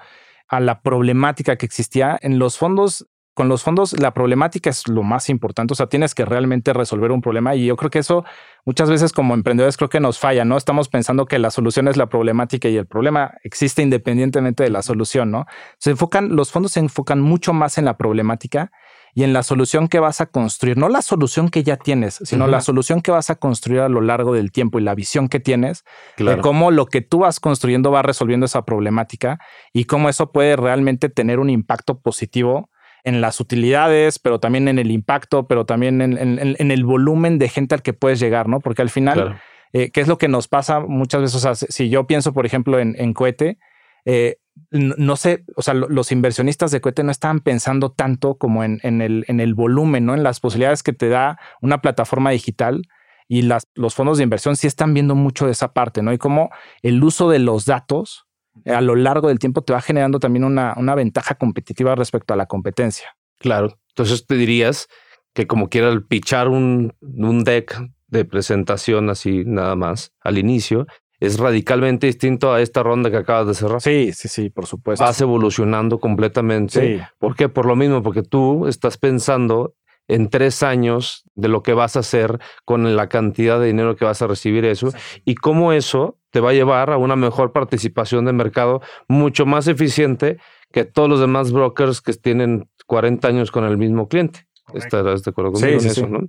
[0.49, 2.19] a la problemática que existía.
[2.23, 5.73] En los fondos, con los fondos, la problemática es lo más importante.
[5.73, 8.25] O sea, tienes que realmente resolver un problema y yo creo que eso
[8.65, 10.57] muchas veces como emprendedores creo que nos falla, ¿no?
[10.57, 14.83] Estamos pensando que la solución es la problemática y el problema existe independientemente de la
[14.83, 15.47] solución, ¿no?
[15.79, 18.71] Se enfocan, los fondos se enfocan mucho más en la problemática
[19.17, 22.47] y en la solución que vas a construir, no la solución que ya tienes, sino
[22.47, 25.41] la solución que vas a construir a lo largo del tiempo y la visión que
[25.41, 25.85] tienes
[26.19, 29.39] de cómo lo que tú vas construyendo va resolviendo esa problemática
[29.73, 32.69] y cómo eso puede realmente tener un impacto positivo
[33.05, 37.75] en las utilidades, pero también en el impacto, pero también en, el volumen de gente
[37.75, 38.61] al que puedes llegar, ¿no?
[38.61, 39.41] Porque al final,
[39.73, 41.37] eh, ¿qué es lo que nos pasa muchas veces?
[41.37, 43.57] O sea, si yo pienso, por ejemplo, en, cohete,
[44.05, 44.37] eh,
[44.71, 49.25] no sé, o sea, los inversionistas de cohete no estaban pensando tanto como en, el,
[49.29, 50.15] en el volumen, ¿no?
[50.15, 52.83] En las posibilidades que te da una plataforma digital
[53.29, 56.13] y los fondos de inversión sí están viendo mucho de esa parte, ¿no?
[56.13, 56.51] Y cómo
[56.83, 58.27] el uso de los datos
[58.65, 62.37] a lo largo del tiempo te va generando también una, una ventaja competitiva respecto a
[62.37, 63.17] la competencia.
[63.39, 63.79] Claro.
[63.89, 64.89] Entonces te dirías
[65.35, 70.87] que como quiera pichar un, un deck de presentación así nada más al inicio,
[71.21, 73.81] es radicalmente distinto a esta ronda que acabas de cerrar.
[73.81, 75.05] Sí, sí, sí, por supuesto.
[75.05, 76.99] Vas evolucionando completamente.
[76.99, 77.03] Sí.
[77.19, 77.49] ¿Por qué?
[77.49, 79.75] Por lo mismo, porque tú estás pensando
[80.09, 84.05] en tres años de lo que vas a hacer con la cantidad de dinero que
[84.05, 84.91] vas a recibir eso
[85.25, 89.67] y cómo eso te va a llevar a una mejor participación de mercado mucho más
[89.67, 90.39] eficiente
[90.71, 94.47] que todos los demás brokers que tienen 40 años con el mismo cliente.
[94.75, 96.07] ¿Estarás de acuerdo conmigo en eso?
[96.09, 96.21] ¿no?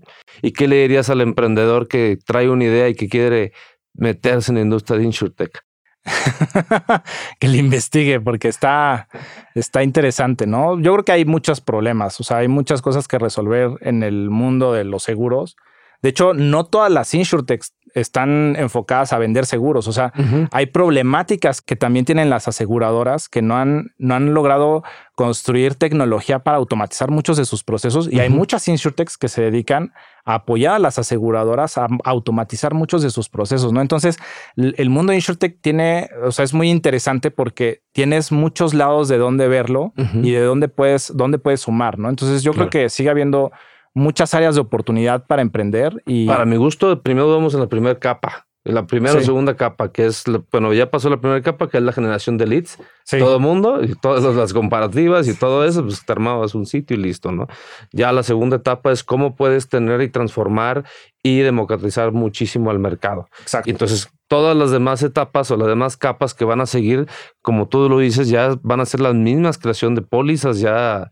[0.41, 3.51] ¿Y qué le dirías al emprendedor que trae una idea y que quiere
[3.97, 5.67] meterse en la industria de InsurTech?
[7.39, 9.09] que le investigue porque está,
[9.55, 10.79] está interesante, ¿no?
[10.79, 14.29] Yo creo que hay muchos problemas, o sea, hay muchas cosas que resolver en el
[14.29, 15.55] mundo de los seguros.
[16.01, 19.87] De hecho, no todas las insurtechs están enfocadas a vender seguros.
[19.87, 20.13] O sea,
[20.51, 24.83] hay problemáticas que también tienen las aseguradoras que no han, no han logrado
[25.15, 28.07] construir tecnología para automatizar muchos de sus procesos.
[28.11, 29.93] Y hay muchas insurtechs que se dedican
[30.25, 33.81] a apoyar a las aseguradoras a automatizar muchos de sus procesos, ¿no?
[33.81, 34.17] Entonces,
[34.55, 39.17] el mundo de insurtech tiene, o sea, es muy interesante porque tienes muchos lados de
[39.17, 42.09] dónde verlo y de dónde puedes, dónde puedes sumar, ¿no?
[42.09, 43.51] Entonces, yo creo que sigue habiendo
[43.97, 46.01] muchas áreas de oportunidad para emprender.
[46.05, 46.27] Y...
[46.27, 48.45] Para mi gusto, primero vamos en la primera capa.
[48.63, 51.77] En la primera o segunda capa, que es, bueno, ya pasó la primera capa, que
[51.77, 52.77] es la generación de leads.
[53.09, 56.97] Todo el mundo, y todas las comparativas y todo eso, pues te armabas un sitio
[56.97, 57.47] y listo, ¿no?
[57.93, 60.83] Ya la segunda etapa es cómo puedes tener y transformar
[61.23, 63.29] y democratizar muchísimo al mercado.
[63.41, 63.69] Exacto.
[63.69, 67.07] Y entonces, todas las demás etapas o las demás capas que van a seguir,
[67.41, 71.09] como tú lo dices, ya van a ser las mismas creación de pólizas, ya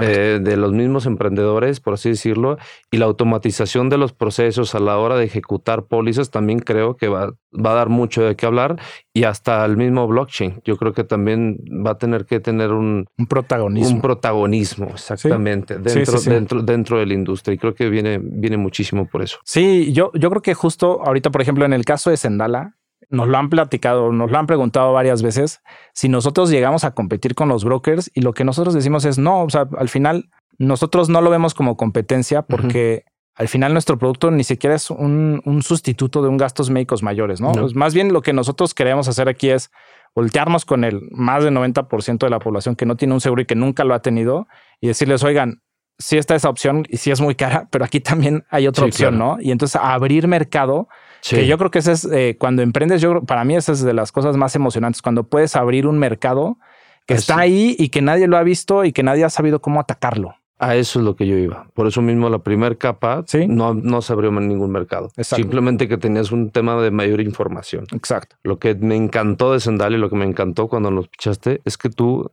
[0.00, 2.58] eh, de los mismos emprendedores, por así decirlo,
[2.90, 7.06] y la automatización de los procesos a la hora de ejecutar pólizas también creo que
[7.06, 8.80] va, va a dar mucho de qué hablar
[9.12, 10.60] y hasta el mismo blockchain.
[10.64, 13.94] Yo creo que también va a tener que tener un, un protagonismo.
[13.94, 17.54] Un protagonismo, exactamente, dentro, dentro, dentro de la industria.
[17.54, 19.38] Y creo que viene, viene muchísimo por eso.
[19.44, 22.55] Sí, yo, yo creo que justo ahorita, por ejemplo, en el caso de Sendala,
[23.08, 25.60] nos lo han platicado, nos lo han preguntado varias veces,
[25.92, 29.42] si nosotros llegamos a competir con los brokers y lo que nosotros decimos es no,
[29.42, 33.04] o sea, al final nosotros no lo vemos como competencia porque
[33.36, 37.52] al final nuestro producto ni siquiera es un, sustituto de un gastos médicos mayores, ¿no?
[37.52, 39.70] Pues más bien lo que nosotros queremos hacer aquí es
[40.14, 43.46] voltearnos con el más del 90% de la población que no tiene un seguro y
[43.46, 44.48] que nunca lo ha tenido
[44.80, 45.62] y decirles, oigan,
[45.98, 49.18] sí está esa opción y sí es muy cara, pero aquí también hay otra opción,
[49.18, 49.36] ¿no?
[49.40, 50.88] Y entonces abrir mercado
[51.30, 53.92] que yo creo que ese es eh, cuando emprendes, yo para mí esa es de
[53.92, 56.58] las cosas más emocionantes, cuando puedes abrir un mercado
[57.06, 59.80] que está ahí y que nadie lo ha visto y que nadie ha sabido cómo
[59.80, 60.34] atacarlo.
[60.58, 61.68] A eso es lo que yo iba.
[61.74, 65.10] Por eso mismo la primera capa no, no se abrió en ningún mercado.
[65.18, 67.86] Simplemente que tenías un tema de mayor información.
[67.92, 68.36] Exacto.
[68.42, 71.76] Lo que me encantó de Sendal y lo que me encantó cuando nos pichaste es
[71.76, 72.30] que tú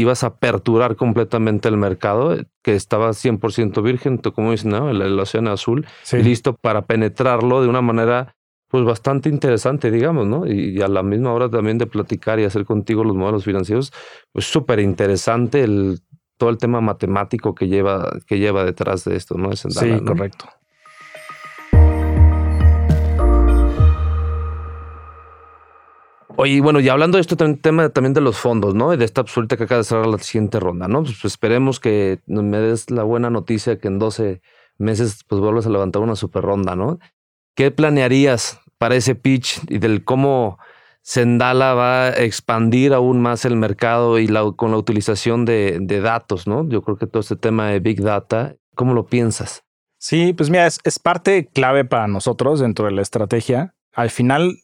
[0.00, 4.90] ibas a aperturar completamente el mercado, que estaba 100% virgen, como dicen, ¿no?
[4.90, 8.34] el, océano azul, listo para penetrarlo de una manera
[8.68, 10.46] pues bastante interesante, digamos, ¿no?
[10.46, 13.92] Y, a la misma hora también de platicar y hacer contigo los modelos financieros,
[14.32, 15.98] pues súper interesante el,
[16.36, 19.54] todo el tema matemático que lleva, que lleva detrás de esto, ¿no?
[19.56, 20.46] sí, correcto.
[26.42, 28.94] Oye, bueno, y hablando de esto, tema también de los fondos, ¿no?
[28.94, 31.02] Y de esta absoluta que acaba de cerrar la siguiente ronda, ¿no?
[31.02, 34.40] Pues, pues esperemos que me des la buena noticia que en 12
[34.78, 36.98] meses pues vuelvas a levantar una super ronda, ¿no?
[37.54, 40.58] ¿Qué planearías para ese pitch y del cómo
[41.02, 46.46] Sendala va a expandir aún más el mercado y la, con la utilización de, datos,
[46.46, 46.66] ¿no?
[46.70, 49.62] Yo creo que todo este tema de Big Data, ¿cómo lo piensas?
[49.98, 53.74] Sí, pues mira, es parte clave para nosotros dentro de la estrategia.
[53.92, 54.56] Al final,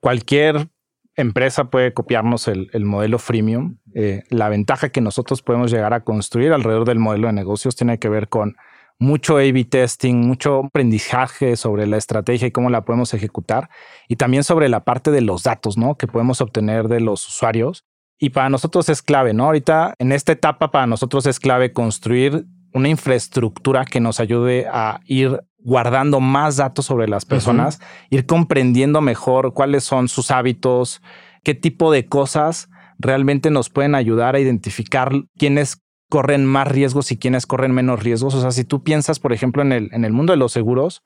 [0.00, 0.73] cualquier
[1.16, 3.78] empresa puede copiarnos el, el modelo freemium.
[3.94, 7.98] Eh, la ventaja que nosotros podemos llegar a construir alrededor del modelo de negocios tiene
[7.98, 8.56] que ver con
[8.98, 13.68] mucho A-B testing, mucho aprendizaje sobre la estrategia y cómo la podemos ejecutar,
[14.08, 15.96] y también sobre la parte de los datos, ¿no?
[15.96, 17.84] Que podemos obtener de los usuarios.
[18.18, 19.46] Y para nosotros es clave, ¿no?
[19.46, 25.00] Ahorita en esta etapa para nosotros es clave construir una infraestructura que nos ayude a
[25.06, 31.02] ir guardando más datos sobre las personas, ir comprendiendo mejor cuáles son sus hábitos,
[31.42, 37.18] qué tipo de cosas realmente nos pueden ayudar a identificar quiénes corren más riesgos y
[37.18, 38.34] quiénes corren menos riesgos.
[38.34, 41.02] O sea, si tú piensas, por ejemplo, en el, en el mundo de los seguros,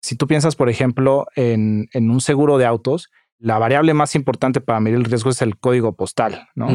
[0.00, 3.08] si tú piensas, por ejemplo, en, en un seguro de autos,
[3.42, 6.48] la variable más importante para medir el riesgo es el código postal.
[6.54, 6.68] ¿no?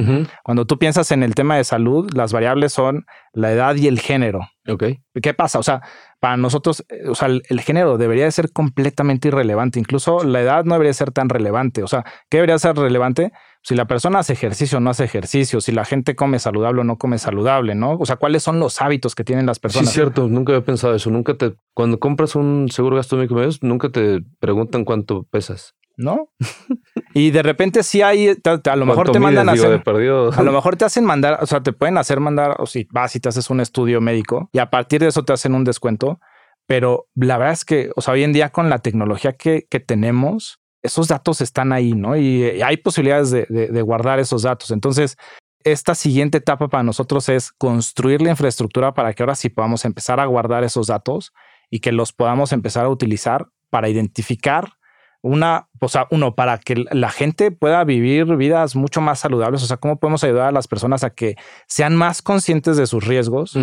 [0.44, 4.02] Cuando tú piensas en el tema de salud, las variables son la edad y el
[4.02, 4.42] género.
[4.68, 5.00] Okay.
[5.22, 5.60] ¿Qué pasa?
[5.60, 5.82] O sea,
[6.20, 9.80] para nosotros, o sea, el, género debería de ser completamente irrelevante.
[9.80, 11.84] Incluso la edad no debería ser tan relevante.
[11.84, 13.32] O sea, ¿qué debería ser relevante?
[13.64, 16.84] Si la persona hace ejercicio o no hace ejercicio, si la gente come saludable o
[16.84, 17.94] no come saludable, ¿no?
[17.94, 19.88] O sea, ¿cuáles son los hábitos que tienen las personas?
[19.88, 20.28] Sí, cierto.
[20.28, 21.10] Nunca había pensado eso.
[21.12, 25.78] Nunca te, cuando compras un seguro gastronomía nunca te preguntan cuánto pesas.
[25.98, 26.30] ¿No?
[27.14, 30.78] y de repente sí hay, a lo mejor te mandan a hacer, a lo mejor
[30.78, 33.50] te hacen mandar, o sea, te pueden hacer mandar, o si vas y te haces
[33.50, 36.20] un estudio médico y a partir de eso te hacen un descuento,
[36.68, 39.80] pero la verdad es que, o sea, hoy en día con la tecnología que, que
[39.80, 42.16] tenemos, esos datos están ahí, ¿no?
[42.16, 44.72] Y, hay posibilidades de, de guardar esos datos.
[44.72, 45.18] Entonces,
[45.64, 50.20] esta siguiente etapa para nosotros es construir la infraestructura para que ahora sí podamos empezar
[50.20, 51.34] a guardar esos datos
[51.70, 54.74] y que los podamos empezar a utilizar para identificar
[55.22, 59.66] una, o sea, uno, para que la gente pueda vivir vidas mucho más saludables, o
[59.66, 61.36] sea, cómo podemos ayudar a las personas a que
[61.68, 63.58] sean más conscientes de sus riesgos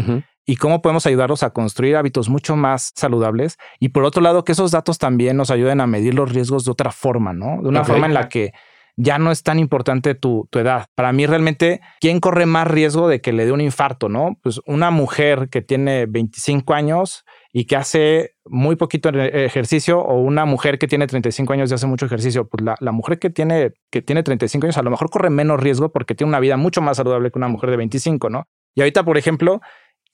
[0.47, 3.59] y cómo podemos ayudarlos a construir hábitos mucho más saludables.
[3.81, 6.73] Y por otro lado, que esos datos también nos ayuden a medir los riesgos de
[6.73, 7.63] otra forma, ¿no?
[7.63, 8.53] De una forma en la que
[8.97, 10.87] ya no es tan importante tu, tu, edad.
[10.95, 14.39] Para mí realmente, ¿quién corre más riesgo de que le dé un infarto, no?
[14.43, 17.25] Pues una mujer que tiene 25 años
[17.57, 21.87] y que hace muy poquito ejercicio o una mujer que tiene 35 años y hace
[21.87, 25.31] mucho ejercicio, pues la, mujer que tiene, que tiene 35 años a lo mejor corre
[25.31, 28.49] menos riesgo porque tiene una vida mucho más saludable que una mujer de 25, ¿no?
[28.75, 29.61] Y ahorita, por ejemplo,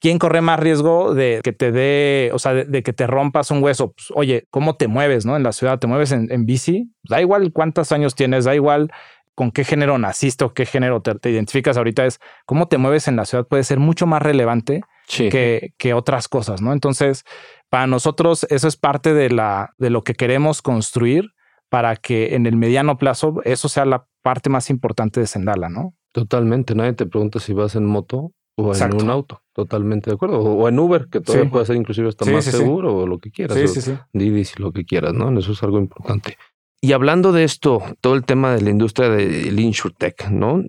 [0.01, 3.63] ¿quién corre más riesgo de que te dé, o sea, de, que te rompas un
[3.63, 3.93] hueso?
[3.93, 5.35] Pues, oye, ¿cómo te mueves, no?
[5.35, 6.93] En la ciudad, ¿te mueves en, bici?
[7.05, 8.93] Da igual cuántos años tienes, da igual
[9.35, 13.17] con qué género naciste o qué género te identificas ahorita, es cómo te mueves en
[13.17, 14.83] la ciudad puede ser mucho más relevante
[15.19, 16.73] que, que, otras cosas, ¿no?
[16.73, 17.25] Entonces,
[17.69, 21.33] para nosotros eso es parte de, la, de lo que queremos construir
[21.69, 25.95] para que en el mediano plazo eso sea la parte más importante de Sendala, ¿no?
[26.13, 30.41] Totalmente, nadie te pregunta si vas en moto o en un auto, totalmente de acuerdo.
[30.41, 33.57] O, en Uber, que todavía puede ser inclusive hasta más seguro o lo que quieras.
[33.57, 33.95] Sí, sí, sí.
[34.13, 35.37] Didi, lo que quieras, ¿no?
[35.39, 36.37] Eso es algo importante.
[36.83, 40.63] Y hablando de esto, todo el tema de la industria del InsurTech, ¿no?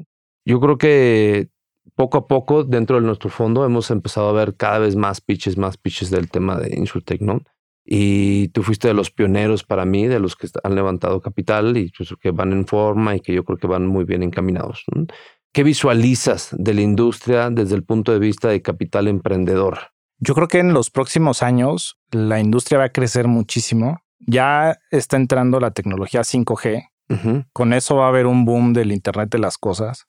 [0.46, 1.50] Yo creo que
[2.02, 5.56] poco a poco dentro de nuestro fondo hemos empezado a ver cada vez más pitches,
[5.56, 7.44] más pitches del tema de InsurTech, ¿no?
[7.86, 11.92] Y tú fuiste de los pioneros para mí, de los que han levantado capital y
[11.96, 14.84] pues, que van en forma y que yo creo que van muy bien encaminados.
[15.54, 19.78] ¿Qué visualizas de la industria desde el punto de vista de capital emprendedor?
[20.18, 24.00] Yo creo que en los próximos años la industria va a crecer muchísimo.
[24.18, 26.88] Ya está entrando la tecnología 5G.
[27.54, 30.08] Con eso va a haber un boom del Internet de las Cosas.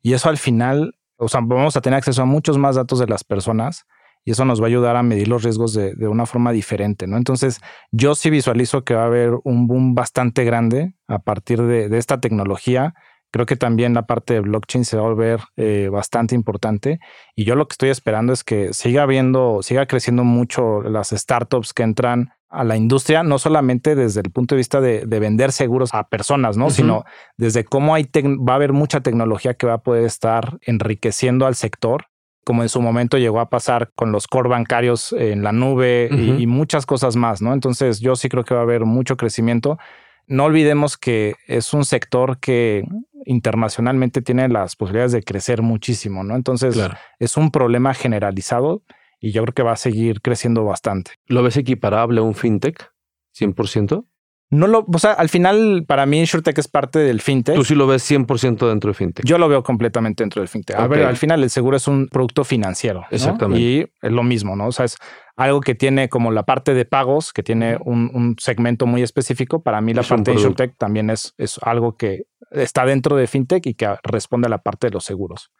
[0.00, 3.06] Y eso al final o sea, vamos a tener acceso a muchos más datos de
[3.06, 3.86] las personas
[4.26, 7.16] y eso nos va a ayudar a medir los riesgos de, una forma diferente, ¿no?
[7.16, 7.60] Entonces,
[7.92, 12.20] yo sí visualizo que va a haber un boom bastante grande a partir de, esta
[12.20, 12.94] tecnología.
[13.30, 16.98] Creo que también la parte de blockchain se va a volver eh, bastante importante.
[17.36, 21.72] Y yo lo que estoy esperando es que siga habiendo, siga creciendo mucho las startups
[21.72, 25.90] que entran a la industria, no solamente desde el punto de vista de, vender seguros
[25.92, 26.70] a personas, ¿no?
[26.70, 27.04] Sino
[27.36, 31.54] desde cómo hay va a haber mucha tecnología que va a poder estar enriqueciendo al
[31.54, 32.06] sector,
[32.44, 36.42] como en su momento llegó a pasar con los core bancarios en la nube y,
[36.42, 37.52] y, muchas cosas más, ¿no?
[37.52, 39.78] Entonces yo sí creo que va a haber mucho crecimiento.
[40.26, 42.84] No olvidemos que es un sector que
[43.26, 46.36] internacionalmente tiene las posibilidades de crecer muchísimo, ¿no?
[46.36, 46.78] Entonces
[47.18, 48.82] es un problema generalizado
[49.20, 51.12] y yo creo que va a seguir creciendo bastante.
[51.26, 52.92] ¿Lo ves equiparable a un fintech?
[53.38, 54.06] 100%?
[54.48, 57.56] No lo, o sea, al final para mí InsurTech es parte del fintech.
[57.56, 59.26] Tú sí lo ves 100% dentro de fintech.
[59.26, 60.78] Yo lo veo completamente dentro del fintech.
[60.78, 63.04] A ver, al final el seguro es un producto financiero.
[63.10, 63.60] Exactamente.
[63.60, 64.68] Y es lo mismo, ¿no?
[64.68, 64.98] O sea, es
[65.34, 69.62] algo que tiene como la parte de pagos, que tiene un, segmento muy específico.
[69.62, 73.66] Para mí la parte de InsurTech también es, es algo que está dentro de fintech
[73.66, 75.50] y que responde a la parte de los seguros.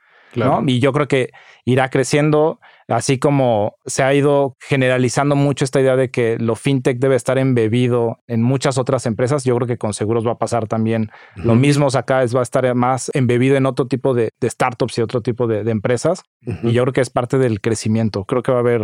[0.66, 1.30] Y yo creo que
[1.64, 6.98] irá creciendo, así como se ha ido generalizando mucho esta idea de que lo fintech
[6.98, 9.44] debe estar embebido en muchas otras empresas.
[9.44, 11.88] Yo creo que con seguros va a pasar también lo mismo.
[11.94, 15.46] acá es, va a estar más embebido en otro tipo de, startups y otro tipo
[15.46, 16.22] de, empresas.
[16.62, 18.24] Y yo creo que es parte del crecimiento.
[18.24, 18.82] Creo que va a haber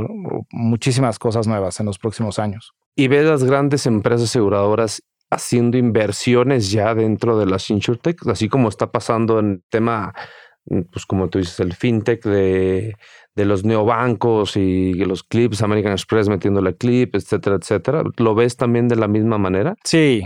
[0.51, 2.73] muchísimas cosas nuevas en los próximos años.
[2.97, 8.69] Y ves las grandes empresas aseguradoras haciendo inversiones ya dentro de las insurtech, así como
[8.69, 10.15] está pasando en el tema
[10.65, 12.97] pues como tú dices, el fintech de,
[13.35, 18.03] de los neobancos y los clips, American Express metiéndole clip, etcétera, etcétera.
[18.17, 19.77] ¿Lo ves también de la misma manera?
[19.85, 20.23] Sí,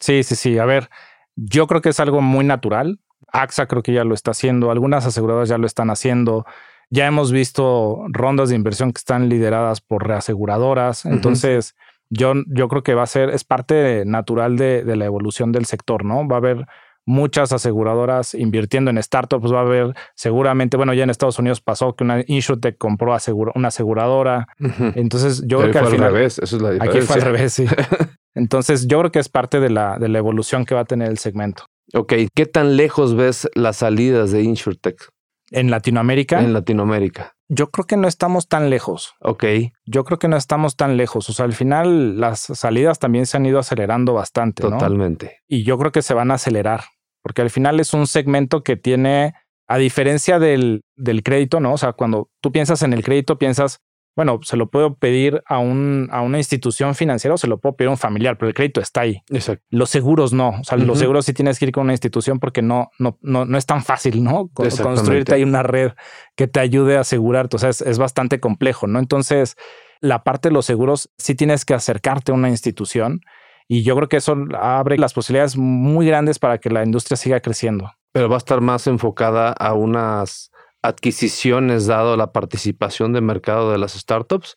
[0.00, 0.58] sí, sí, sí.
[0.58, 0.90] A ver,
[1.36, 3.00] yo creo que es algo muy natural.
[3.32, 6.46] AXA creo que ya lo está haciendo, algunas aseguradoras ya lo están haciendo.
[6.90, 11.04] Ya hemos visto rondas de inversión que están lideradas por reaseguradoras.
[11.04, 11.76] Entonces,
[12.08, 15.66] yo, yo creo que va a ser, es parte natural de, de la evolución del
[15.66, 16.26] sector, ¿no?
[16.26, 16.66] Va a haber
[17.08, 19.52] muchas aseguradoras invirtiendo en startups.
[19.52, 23.16] Va a haber seguramente, bueno, ya en Estados Unidos pasó que una InsurTech compró
[23.54, 24.46] una aseguradora.
[24.94, 26.08] Entonces, yo creo que al final.
[26.08, 27.00] Al revés, eso es la diferencia.
[27.00, 27.66] Aquí fue al revés, sí.
[28.34, 31.08] Entonces, yo creo que es parte de la, de la evolución que va a tener
[31.08, 31.64] el segmento.
[31.94, 35.08] Ok, ¿qué tan lejos ves las salidas de InsurTech?
[35.50, 36.40] En Latinoamérica.
[36.40, 37.32] En Latinoamérica.
[37.48, 39.14] Yo creo que no estamos tan lejos.
[39.20, 39.44] Ok.
[39.86, 41.30] Yo creo que no estamos tan lejos.
[41.30, 44.62] O sea, al final las salidas también se han ido acelerando bastante.
[44.62, 45.38] Totalmente.
[45.48, 46.82] Y yo creo que se van a acelerar
[47.28, 49.34] porque al final es un segmento que tiene,
[49.66, 51.74] a diferencia del, del crédito, ¿no?
[51.74, 53.82] O sea, cuando tú piensas en el crédito, piensas,
[54.16, 57.76] bueno, se lo puedo pedir a, un, a una institución financiera o se lo puedo
[57.76, 59.20] pedir a un familiar, pero el crédito está ahí.
[59.28, 59.62] Exacto.
[59.68, 60.54] Los seguros no.
[60.58, 63.44] O sea, los seguros sí tienes que ir con una institución porque no, no, no,
[63.44, 64.48] no es tan fácil, ¿no?
[64.48, 65.92] Construirte ahí una red
[66.34, 67.56] que te ayude a asegurarte.
[67.56, 69.00] O sea, es, es bastante complejo, ¿no?
[69.00, 69.54] Entonces,
[70.00, 73.20] la parte de los seguros sí tienes que acercarte a una institución
[73.68, 77.40] y yo creo que eso abre las posibilidades muy grandes para que la industria siga
[77.40, 77.92] creciendo.
[78.12, 80.50] Pero va a estar más enfocada a unas
[80.82, 84.56] adquisiciones dado la participación de mercado de las startups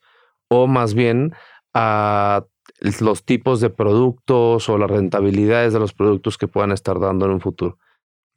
[0.50, 1.34] o más bien
[1.74, 2.46] a
[3.02, 7.34] los tipos de productos o las rentabilidades de los productos que puedan estar dando en
[7.34, 7.78] un futuro.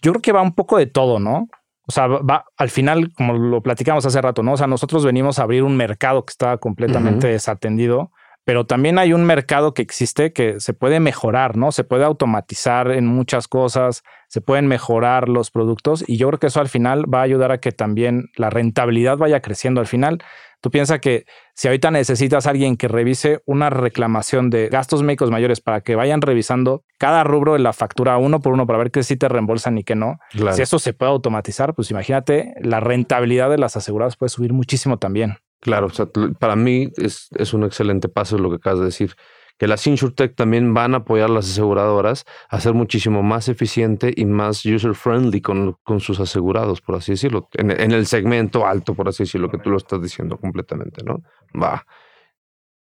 [0.03, 1.49] Yo creo que va un poco de todo, ¿no?
[1.87, 4.55] O sea, va al final, como lo platicamos hace rato, ¿no?
[4.55, 8.11] O sea, nosotros venimos a abrir un mercado que estaba completamente desatendido
[8.45, 11.73] pero también hay un mercado que existe que se puede mejorar, ¿no?
[11.73, 16.49] Se puede automatizar en muchas cosas, se pueden mejorar los productos y yo creo que
[16.49, 19.81] eso al final va a ayudar a que también la rentabilidad vaya creciendo.
[19.81, 20.23] Al final,
[20.61, 21.25] tú piensas que
[21.55, 25.95] si ahorita necesitas a alguien que revise una reclamación de gastos médicos mayores para que
[25.95, 29.29] vayan revisando cada rubro de la factura uno por uno para ver que sí te
[29.29, 30.19] reembolsan y que no,
[30.53, 34.99] si eso se puede automatizar, pues imagínate, la rentabilidad de las aseguradas puede subir muchísimo
[34.99, 35.39] también.
[35.65, 36.07] Claro, o sea,
[36.39, 39.15] para mí es, un excelente paso lo que acabas de decir.
[39.57, 44.12] Que las InsurTech también van a apoyar a las aseguradoras a ser muchísimo más eficiente
[44.15, 47.49] y más user-friendly con, con, sus asegurados, por así decirlo.
[47.55, 51.23] En, en, el segmento alto, por así decirlo, que tú lo estás diciendo completamente, ¿no?
[51.59, 51.87] Va.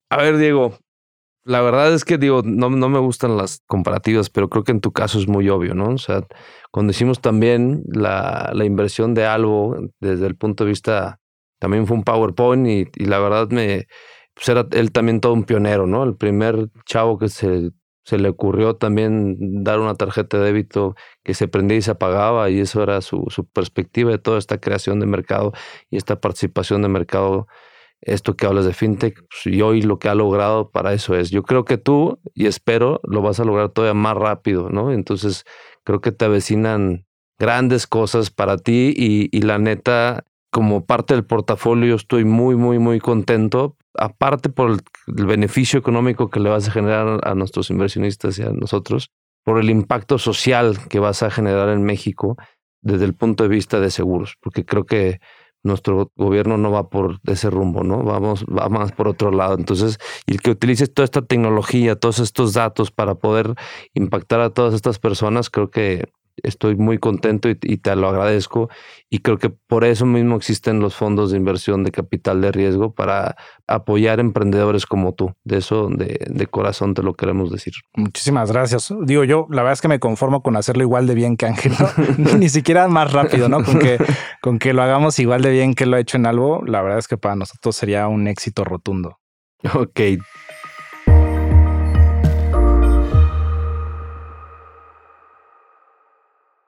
[0.09, 0.79] A ver, Diego,
[1.45, 4.81] la verdad es que digo, no, no me gustan las comparativas, pero creo que en
[4.81, 5.91] tu caso es muy obvio, ¿no?
[5.91, 6.27] O sea,
[6.71, 11.19] cuando hicimos también la, la inversión de algo desde el punto de vista
[11.63, 13.87] también fue un PowerPoint y, la verdad me,
[14.35, 16.03] pues era él también todo un pionero, ¿no?
[16.03, 17.71] El primer chavo que se,
[18.05, 22.51] se le ocurrió también dar una tarjeta de débito que se prendía y se apagaba
[22.51, 25.53] y eso era su, su perspectiva de toda esta creación de mercado
[25.89, 27.47] y esta participación de mercado
[28.01, 31.31] esto que hablas de fintech, pues, y hoy lo que ha logrado para eso es,
[31.31, 34.91] yo creo que tú, y espero, lo vas a lograr todavía más rápido, ¿no?
[34.91, 35.45] Entonces,
[35.85, 37.07] creo que te avecinan
[37.39, 42.79] grandes cosas para ti y, y la neta, como parte del portafolio estoy muy, muy,
[42.79, 43.75] muy contento.
[43.95, 48.51] Aparte por el, beneficio económico que le vas a generar a nuestros inversionistas y a
[48.51, 49.11] nosotros,
[49.45, 52.37] por el impacto social que vas a generar en México
[52.83, 55.21] desde el punto de vista de seguros, porque creo que
[55.63, 58.03] nuestro gobierno no va por ese rumbo, ¿no?
[58.03, 59.55] Vamos, va más por otro lado.
[59.55, 63.55] Entonces, y el que utilices toda esta tecnología, todos estos datos para poder
[63.95, 68.69] impactar a todas estas personas, creo que estoy muy contento y, te lo agradezco.
[69.11, 72.95] Y creo que por eso mismo existen los fondos de inversión de capital de riesgo
[72.95, 73.37] para
[73.67, 75.33] apoyar emprendedores como tú.
[75.45, 77.75] De eso, de, corazón, te lo queremos decir.
[77.95, 78.93] Muchísimas gracias.
[79.03, 81.73] Digo yo, la verdad es que me conformo con hacerlo igual de bien que Ángel,
[82.39, 83.63] ni siquiera más rápido, ¿no?
[83.65, 83.99] Con que,
[84.41, 86.99] con que lo hagamos igual de bien que lo ha hecho en algo, la verdad
[86.99, 89.19] es que para nosotros sería un éxito rotundo.
[89.75, 90.01] Ok,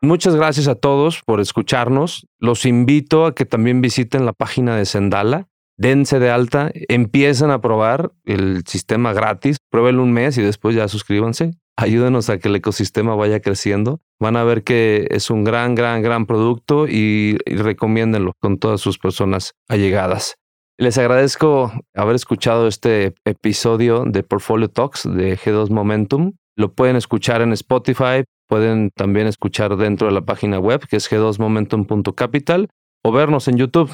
[0.04, 2.26] Muchas gracias a todos por escucharnos.
[2.38, 5.48] Los invito a que también visiten la página de Sendala.
[5.78, 10.88] Dense de alta, empiecen a probar el sistema gratis, pruébenlo un mes y después ya
[10.88, 11.52] suscríbanse.
[11.76, 14.02] Ayúdenos a que el ecosistema vaya creciendo.
[14.20, 18.82] Van a ver que es un gran, gran, gran producto y, y recomiéndenlo con todas
[18.82, 20.34] sus personas allegadas.
[20.78, 26.34] Les agradezco haber escuchado este episodio de Portfolio Talks de G2 Momentum.
[26.56, 31.10] Lo pueden escuchar en Spotify, pueden también escuchar dentro de la página web que es
[31.10, 32.68] g2momentum.capital
[33.02, 33.90] o vernos en YouTube.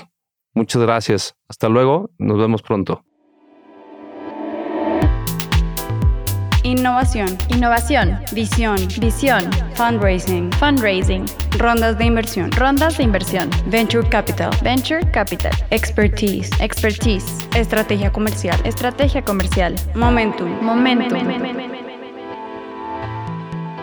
[0.55, 1.34] Muchas gracias.
[1.48, 2.11] Hasta luego.
[2.18, 3.05] Nos vemos pronto.
[6.62, 7.38] Innovación.
[7.48, 8.18] Innovación.
[8.32, 8.76] Visión.
[9.01, 9.51] Visión.
[9.74, 10.53] Fundraising.
[10.53, 11.24] Fundraising.
[11.59, 12.53] Rondas de inversión.
[12.53, 13.48] Rondas de inversión.
[13.66, 14.51] Venture Capital.
[14.62, 15.53] Venture Capital.
[15.70, 16.51] Expertise.
[16.61, 17.48] Expertise.
[17.57, 18.61] Estrategia comercial.
[18.64, 19.74] Estrategia comercial.
[19.94, 20.51] Momentum.
[20.62, 21.79] Momentum.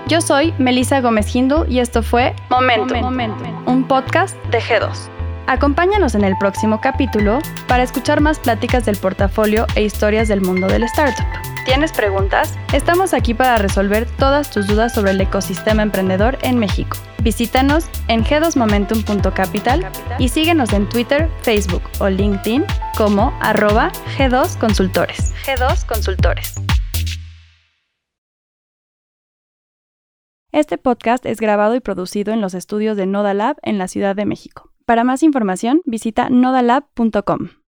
[0.07, 3.43] Yo soy Melissa Gómez Hindú y esto fue Momentum.
[3.65, 5.09] un podcast de G2.
[5.47, 10.67] Acompáñanos en el próximo capítulo para escuchar más pláticas del portafolio e historias del mundo
[10.67, 11.25] del startup.
[11.65, 12.57] ¿Tienes preguntas?
[12.71, 16.95] Estamos aquí para resolver todas tus dudas sobre el ecosistema emprendedor en México.
[17.19, 22.63] Visítanos en g2momentum.capital y síguenos en Twitter, Facebook o LinkedIn
[22.95, 25.33] como arroba G2 Consultores.
[25.45, 26.55] G2 Consultores.
[30.53, 34.15] Este podcast es grabado y producido en los estudios de Noda Lab en la Ciudad
[34.15, 34.71] de México.
[34.85, 37.49] Para más información, visita nodalab.com.